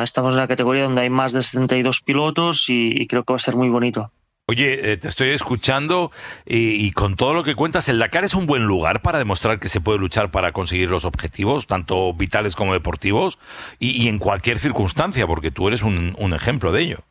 estamos 0.03 0.33
en 0.35 0.39
una 0.39 0.49
categoría 0.49 0.85
donde 0.85 1.03
hay 1.03 1.11
más 1.11 1.33
de 1.33 1.43
72 1.43 2.01
pilotos 2.01 2.69
y, 2.69 2.91
y 3.03 3.07
creo 3.07 3.25
que 3.25 3.33
va 3.33 3.37
a 3.37 3.41
ser 3.41 3.57
muy 3.57 3.69
bonito. 3.69 4.11
Oye, 4.47 4.93
eh, 4.93 4.97
te 4.99 5.09
estoy 5.09 5.31
escuchando 5.31 6.13
y, 6.45 6.91
con 6.93 7.17
todo 7.17 7.33
lo 7.33 7.45
que 7.45 7.55
cuentas, 7.55 7.89
el 7.89 7.99
Dakar 7.99 8.25
es 8.25 8.35
un 8.35 8.45
buen 8.45 8.65
lugar 8.65 9.01
para 9.01 9.19
demostrar 9.19 9.59
que 9.59 9.71
se 9.71 9.81
puede 9.81 9.99
luchar 9.99 10.31
para 10.31 10.53
conseguir 10.53 10.91
los 10.91 11.07
objetivos, 11.07 11.67
tanto 11.67 12.13
vitales 12.13 12.55
como 12.55 12.75
deportivos, 12.75 13.39
y, 13.79 14.07
en 14.07 14.19
cualquier 14.19 14.59
circunstancia, 14.59 15.27
porque 15.27 15.51
tú 15.51 15.69
eres 15.69 15.83
un 15.83 16.35
ejemplo 16.35 16.73
de 16.73 16.83
ello. 16.83 17.05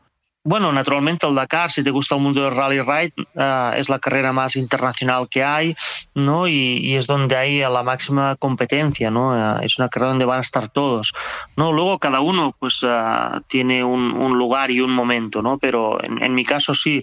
Bueno, 0.46 0.74
naturalmente 0.74 1.26
el 1.26 1.36
Dakar, 1.36 1.72
si 1.72 1.86
te 1.86 1.90
gusta 1.90 2.16
el 2.16 2.22
mundo 2.22 2.44
del 2.44 2.54
rally 2.54 2.82
ride, 2.82 3.14
uh, 3.36 3.78
es 3.78 3.88
la 3.88 3.98
carrera 4.00 4.34
más 4.34 4.58
internacional 4.58 5.30
que 5.30 5.42
hay, 5.42 5.74
¿no? 6.16 6.50
Y, 6.50 6.80
y, 6.80 6.96
es 6.96 7.08
donde 7.08 7.38
hay 7.38 7.60
la 7.62 7.82
máxima 7.82 8.36
competencia, 8.36 9.10
¿no? 9.10 9.30
Uh, 9.30 9.64
es 9.64 9.80
una 9.80 9.88
carrera 9.88 10.10
donde 10.10 10.26
van 10.26 10.40
a 10.40 10.42
estar 10.42 10.68
todos, 10.68 11.14
¿no? 11.56 11.72
Luego 11.72 11.98
cada 11.98 12.20
uno, 12.20 12.54
pues, 12.60 12.84
uh, 12.84 13.40
tiene 13.48 13.86
un, 13.86 14.12
un, 14.12 14.38
lugar 14.38 14.70
y 14.70 14.82
un 14.82 14.92
momento, 14.92 15.42
¿no? 15.42 15.60
Pero 15.60 16.04
en, 16.04 16.22
en 16.22 16.36
mi 16.36 16.44
caso 16.44 16.74
sí, 16.74 17.02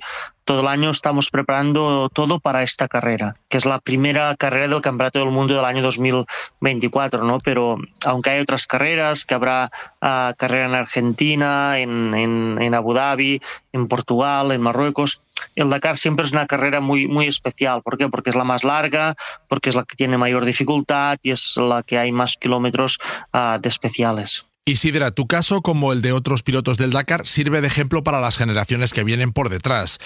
todo 0.51 0.63
el 0.63 0.67
año 0.67 0.91
estamos 0.91 1.31
preparando 1.31 2.09
todo 2.13 2.41
para 2.41 2.65
esta 2.65 2.89
carrera, 2.89 3.37
que 3.49 3.57
es 3.57 3.67
la 3.67 3.79
primera 3.79 4.35
carrera 4.35 4.67
del 4.67 4.81
Campeonato 4.81 5.21
del 5.21 5.31
Mundo 5.31 5.55
del 5.55 5.65
año 5.65 5.81
2024, 5.81 7.23
¿no? 7.23 7.39
Pero 7.39 7.79
aunque 8.05 8.31
hay 8.31 8.41
otras 8.41 8.67
carreras, 8.67 9.25
que 9.25 9.35
habrá 9.35 9.71
uh, 10.03 10.35
carrera 10.37 10.67
en 10.67 10.75
Argentina, 10.75 11.79
en, 11.79 12.15
en, 12.15 12.75
Abu 12.75 12.95
Dhabi, 12.95 13.41
en 13.73 13.87
Portugal, 13.87 14.51
en 14.51 14.61
Marruecos, 14.61 15.23
el 15.55 15.71
Dakar 15.71 15.97
siempre 15.97 16.27
es 16.27 16.33
una 16.33 16.49
carrera 16.49 16.81
muy, 16.81 17.07
muy 17.07 17.27
especial. 17.27 17.83
¿Por 17.83 17.97
qué? 17.97 18.09
Porque 18.09 18.31
es 18.31 18.37
la 18.37 18.43
más 18.43 18.65
larga, 18.65 19.15
porque 19.47 19.69
es 19.69 19.77
la 19.77 19.85
que 19.85 19.95
tiene 19.95 20.19
mayor 20.19 20.45
dificultad 20.45 21.17
y 21.23 21.31
es 21.31 21.57
la 21.59 21.85
que 21.85 21.97
hay 21.97 22.11
más 22.11 22.37
kilómetros 22.37 22.99
uh, 23.33 23.61
de 23.61 23.69
especiales. 23.69 24.47
Isidra, 24.65 25.13
tu 25.13 25.27
caso, 25.27 25.63
como 25.63 25.93
el 25.93 26.03
de 26.03 26.13
otros 26.13 26.43
pilotos 26.43 26.77
del 26.77 26.91
Dakar, 26.91 27.27
sirve 27.27 27.61
de 27.61 27.69
ejemplo 27.69 28.05
para 28.05 28.21
las 28.21 28.37
generaciones 28.37 28.93
que 28.93 29.05
vienen 29.05 29.33
por 29.33 29.49
detrás. 29.49 29.99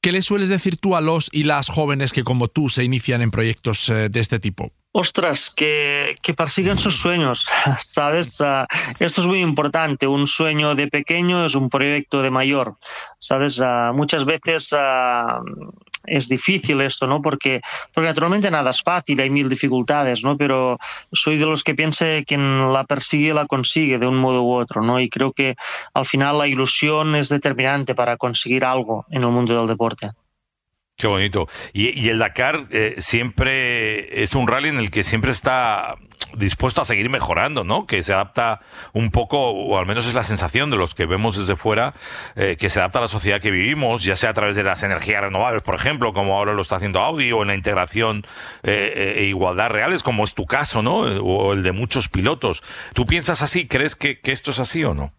¿Qué 0.00 0.12
le 0.12 0.22
sueles 0.22 0.48
decir 0.48 0.78
tú 0.78 0.94
a 0.94 1.00
los 1.00 1.28
y 1.32 1.42
las 1.42 1.68
jóvenes 1.68 2.12
que 2.12 2.22
como 2.22 2.46
tú 2.46 2.68
se 2.68 2.84
inician 2.84 3.20
en 3.20 3.32
proyectos 3.32 3.88
eh, 3.88 4.08
de 4.08 4.20
este 4.20 4.38
tipo? 4.38 4.72
Ostras, 4.92 5.50
que, 5.50 6.14
que 6.22 6.34
persigan 6.34 6.78
sus 6.78 6.96
sueños, 6.96 7.46
¿sabes? 7.80 8.40
Uh, 8.40 8.64
esto 9.00 9.20
es 9.20 9.26
muy 9.26 9.40
importante. 9.40 10.06
Un 10.06 10.26
sueño 10.26 10.74
de 10.74 10.86
pequeño 10.86 11.44
es 11.44 11.54
un 11.56 11.68
proyecto 11.68 12.22
de 12.22 12.30
mayor, 12.30 12.76
¿sabes? 13.18 13.58
Uh, 13.58 13.92
muchas 13.92 14.24
veces 14.24 14.72
uh, 14.72 15.42
es 16.06 16.28
difícil 16.28 16.80
esto, 16.80 17.06
¿no? 17.06 17.22
Porque, 17.22 17.60
porque 17.92 18.08
naturalmente 18.08 18.50
nada 18.50 18.70
es 18.70 18.82
fácil, 18.82 19.20
hay 19.20 19.30
mil 19.30 19.48
dificultades, 19.48 20.22
¿no? 20.22 20.36
Pero 20.36 20.78
soy 21.12 21.38
de 21.38 21.46
los 21.46 21.64
que 21.64 21.74
piensa 21.74 22.04
que 22.04 22.24
quien 22.26 22.72
la 22.72 22.84
persigue 22.84 23.34
la 23.34 23.46
consigue 23.46 23.98
de 23.98 24.06
un 24.06 24.16
modo 24.16 24.42
u 24.42 24.52
otro, 24.52 24.82
¿no? 24.82 25.00
Y 25.00 25.08
creo 25.08 25.32
que 25.32 25.56
al 25.94 26.06
final 26.06 26.38
la 26.38 26.46
ilusión 26.46 27.14
es 27.14 27.28
determinante 27.28 27.94
para 27.94 28.16
conseguir 28.16 28.64
algo 28.64 29.06
en 29.10 29.22
el 29.22 29.28
mundo 29.28 29.58
del 29.58 29.68
deporte. 29.68 30.10
Qué 30.96 31.06
bonito. 31.06 31.46
Y, 31.72 31.98
y 31.98 32.08
el 32.08 32.18
Dakar 32.18 32.66
eh, 32.70 32.96
siempre 32.98 34.22
es 34.22 34.34
un 34.34 34.48
rally 34.48 34.68
en 34.68 34.78
el 34.78 34.90
que 34.90 35.04
siempre 35.04 35.30
está 35.30 35.94
dispuesto 36.36 36.80
a 36.80 36.84
seguir 36.84 37.10
mejorando, 37.10 37.64
¿no? 37.64 37.86
Que 37.86 38.02
se 38.02 38.12
adapta 38.12 38.60
un 38.92 39.10
poco, 39.10 39.50
o 39.50 39.78
al 39.78 39.86
menos 39.86 40.06
es 40.06 40.14
la 40.14 40.22
sensación 40.22 40.70
de 40.70 40.76
los 40.76 40.94
que 40.94 41.06
vemos 41.06 41.36
desde 41.36 41.56
fuera, 41.56 41.94
eh, 42.36 42.56
que 42.58 42.70
se 42.70 42.78
adapta 42.78 42.98
a 42.98 43.02
la 43.02 43.08
sociedad 43.08 43.40
que 43.40 43.50
vivimos, 43.50 44.04
ya 44.04 44.16
sea 44.16 44.30
a 44.30 44.34
través 44.34 44.56
de 44.56 44.62
las 44.62 44.82
energías 44.82 45.22
renovables, 45.22 45.62
por 45.62 45.74
ejemplo, 45.74 46.12
como 46.12 46.36
ahora 46.36 46.52
lo 46.52 46.62
está 46.62 46.76
haciendo 46.76 47.00
Audi, 47.00 47.32
o 47.32 47.42
en 47.42 47.48
la 47.48 47.54
integración 47.54 48.24
eh, 48.62 49.16
e 49.18 49.24
igualdad 49.24 49.70
reales, 49.70 50.02
como 50.02 50.24
es 50.24 50.34
tu 50.34 50.46
caso, 50.46 50.82
¿no? 50.82 50.98
O 50.98 51.52
el 51.52 51.62
de 51.62 51.72
muchos 51.72 52.08
pilotos. 52.08 52.62
¿Tú 52.94 53.06
piensas 53.06 53.42
así? 53.42 53.66
¿Crees 53.66 53.96
que 53.96 54.20
esto 54.24 54.50
es 54.50 54.60
así 54.60 54.84
o 54.84 54.94
no? 54.94 55.12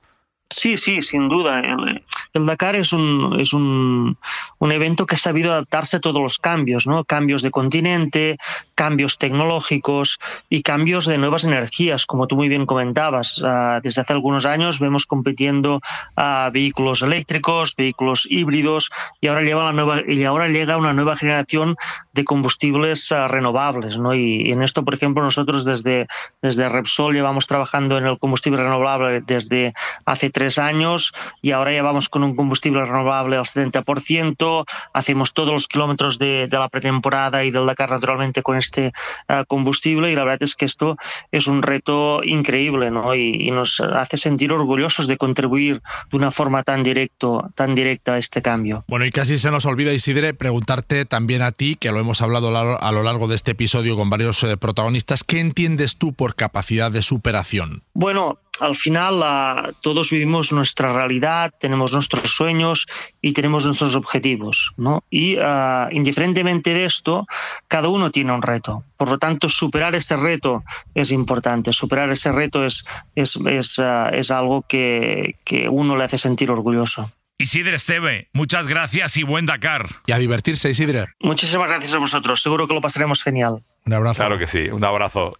Sí, 0.52 0.78
sí, 0.78 1.04
sin 1.04 1.30
duda. 1.30 1.60
El, 1.60 2.04
el 2.34 2.46
Dakar 2.48 2.76
es, 2.76 2.92
un, 2.92 3.38
es 3.40 3.54
un, 3.54 4.18
un, 4.58 4.72
evento 4.72 5.06
que 5.06 5.14
ha 5.14 5.18
sabido 5.18 5.52
adaptarse 5.52 5.98
a 5.98 6.00
todos 6.00 6.22
los 6.22 6.40
cambios, 6.40 6.88
¿no? 6.88 7.04
Cambios 7.04 7.44
de 7.44 7.52
continente, 7.52 8.38
cambios 8.74 9.20
tecnológicos 9.20 10.20
y 10.50 10.64
cambios 10.64 11.06
de 11.06 11.20
nuevas 11.20 11.44
energías, 11.44 12.06
como 12.08 12.26
tú 12.26 12.36
muy 12.36 12.50
bien 12.50 12.66
comentabas. 12.66 13.38
Uh, 13.44 13.80
desde 13.84 14.02
hace 14.02 14.14
algunos 14.14 14.46
años 14.46 14.80
vemos 14.80 15.06
compitiendo 15.06 15.82
a 16.16 16.50
vehículos 16.52 17.04
eléctricos, 17.04 17.76
vehículos 17.76 18.26
híbridos 18.30 18.90
y 19.22 19.28
ahora, 19.28 19.44
lleva 19.44 19.66
la 19.66 19.74
nueva, 19.74 20.02
y 20.08 20.24
ahora 20.24 20.48
llega 20.48 20.78
una 20.78 20.94
nueva 20.94 21.16
generación 21.16 21.76
de 22.14 22.26
combustibles 22.26 23.12
uh, 23.12 23.28
renovables, 23.28 24.00
¿no? 24.00 24.16
Y, 24.16 24.52
en 24.52 24.64
esto, 24.64 24.84
por 24.84 24.96
ejemplo, 24.96 25.24
nosotros 25.24 25.64
desde, 25.64 26.08
desde 26.42 26.70
Repsol 26.70 27.14
llevamos 27.14 27.46
trabajando 27.46 27.98
en 27.98 28.08
el 28.08 28.18
combustible 28.18 28.64
renovable 28.64 29.22
desde 29.22 29.74
hace 30.06 30.30
tres 30.40 30.58
años 30.58 31.12
y 31.42 31.52
ahora 31.52 31.74
ya 31.74 31.84
vamos 31.84 32.08
con 32.08 32.24
un 32.24 32.34
combustible 32.34 32.86
renovable 32.86 33.36
al 33.36 33.44
70%, 33.44 34.66
hacemos 34.94 35.34
todos 35.34 35.52
los 35.52 35.68
kilómetros 35.68 36.18
de, 36.18 36.48
de 36.48 36.58
la 36.58 36.70
pretemporada 36.70 37.44
y 37.44 37.52
del 37.52 37.66
Dakar 37.66 37.92
naturalmente 37.92 38.42
con 38.42 38.56
este 38.56 38.94
uh, 39.28 39.44
combustible 39.48 40.10
y 40.12 40.16
la 40.16 40.24
verdad 40.24 40.44
es 40.44 40.56
que 40.56 40.64
esto 40.64 40.96
es 41.32 41.48
un 41.48 41.62
reto 41.62 42.22
increíble 42.24 42.90
¿no? 42.90 43.14
y, 43.16 43.48
y, 43.48 43.52
nos 43.52 43.82
hace 43.82 44.16
sentir 44.16 44.54
orgullosos 44.54 45.08
de 45.08 45.18
contribuir 45.18 45.82
de 46.10 46.18
una 46.18 46.32
forma 46.32 46.64
tan, 46.64 46.84
directo, 46.84 47.52
tan 47.54 47.76
directa 47.76 48.14
a 48.14 48.18
este 48.18 48.42
cambio. 48.42 48.86
Bueno, 48.88 49.06
y 49.06 49.12
casi 49.12 49.38
se 49.38 49.52
nos 49.52 49.66
olvida, 49.66 49.92
Isidre, 49.92 50.34
preguntarte 50.34 51.04
también 51.04 51.42
a 51.42 51.52
ti, 51.52 51.76
que 51.76 51.92
lo 51.92 52.00
hemos 52.00 52.22
hablado 52.22 52.56
a 52.80 52.92
lo 52.94 53.04
largo 53.04 53.28
de 53.28 53.36
este 53.36 53.52
episodio 53.52 53.98
con 53.98 54.10
varios 54.10 54.42
eh, 54.44 54.56
protagonistas, 54.56 55.26
¿qué 55.26 55.42
entiendes 55.42 55.98
tú 55.98 56.14
por 56.14 56.36
capacidad 56.36 56.92
de 56.92 57.02
superación? 57.02 57.84
Bueno, 57.94 58.40
al 58.60 58.76
final 58.76 59.20
uh, 59.20 59.74
todos 59.82 60.10
vivimos 60.10 60.52
nuestra 60.52 60.94
realidad, 60.94 61.54
tenemos 61.60 61.94
nuestros 61.94 62.32
sueños 62.36 62.88
y 63.22 63.34
tenemos 63.34 63.66
nuestros 63.66 63.96
objetivos, 63.96 64.74
¿no? 64.78 65.04
Y 65.10 65.38
uh, 65.38 65.90
indiferentemente 65.92 66.74
de 66.74 66.86
esto, 66.86 67.26
cada 67.68 67.88
uno 67.90 68.12
tiene 68.12 68.34
un 68.34 68.42
reto. 68.42 68.84
Por 68.98 69.10
lo 69.10 69.18
tanto, 69.18 69.50
superar 69.50 69.96
ese 69.96 70.16
reto 70.16 70.64
es 70.94 71.12
importante. 71.12 71.74
Superar 71.74 72.10
ese 72.10 72.32
reto 72.32 72.66
es, 72.66 72.86
es, 73.16 73.38
es, 73.48 73.78
uh, 73.80 74.10
es 74.12 74.32
algo 74.32 74.64
que, 74.68 75.36
que 75.44 75.70
uno 75.70 75.96
le 75.96 76.04
hace 76.04 76.18
sentir 76.18 76.52
orgulloso. 76.52 77.12
Isidre 77.42 77.78
Esteve, 77.78 78.28
muchas 78.34 78.68
gracias 78.68 79.16
y 79.16 79.24
buen 79.24 79.46
Dakar. 79.46 79.88
Y 80.06 80.12
a 80.12 80.18
divertirse, 80.18 80.70
Isidre. 80.70 81.06
Muchísimas 81.22 81.70
gracias 81.70 81.94
a 81.94 81.98
vosotros. 81.98 82.42
Seguro 82.42 82.68
que 82.68 82.74
lo 82.74 82.82
pasaremos 82.82 83.24
genial. 83.24 83.64
Un 83.86 83.94
abrazo. 83.94 84.18
Claro 84.18 84.38
que 84.38 84.46
sí. 84.46 84.68
Un 84.70 84.84
abrazo. 84.84 85.32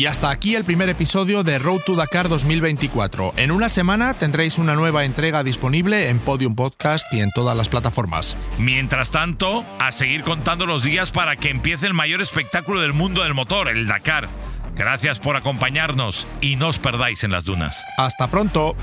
Y 0.00 0.06
hasta 0.06 0.30
aquí 0.30 0.54
el 0.54 0.64
primer 0.64 0.88
episodio 0.88 1.44
de 1.44 1.58
Road 1.58 1.82
to 1.84 1.94
Dakar 1.94 2.30
2024. 2.30 3.34
En 3.36 3.50
una 3.50 3.68
semana 3.68 4.14
tendréis 4.14 4.56
una 4.56 4.74
nueva 4.74 5.04
entrega 5.04 5.44
disponible 5.44 6.08
en 6.08 6.20
Podium 6.20 6.54
Podcast 6.54 7.04
y 7.12 7.20
en 7.20 7.30
todas 7.32 7.54
las 7.54 7.68
plataformas. 7.68 8.34
Mientras 8.58 9.10
tanto, 9.10 9.62
a 9.78 9.92
seguir 9.92 10.22
contando 10.22 10.64
los 10.64 10.84
días 10.84 11.10
para 11.10 11.36
que 11.36 11.50
empiece 11.50 11.86
el 11.86 11.92
mayor 11.92 12.22
espectáculo 12.22 12.80
del 12.80 12.94
mundo 12.94 13.24
del 13.24 13.34
motor, 13.34 13.68
el 13.68 13.86
Dakar. 13.86 14.30
Gracias 14.74 15.18
por 15.18 15.36
acompañarnos 15.36 16.26
y 16.40 16.56
no 16.56 16.68
os 16.68 16.78
perdáis 16.78 17.22
en 17.22 17.32
las 17.32 17.44
dunas. 17.44 17.84
Hasta 17.98 18.30
pronto. 18.30 18.76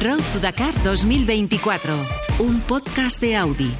Road 0.00 0.22
to 0.32 0.38
Dakar 0.38 0.80
2024, 0.84 1.92
un 2.38 2.60
podcast 2.60 3.20
de 3.20 3.36
Audi. 3.36 3.72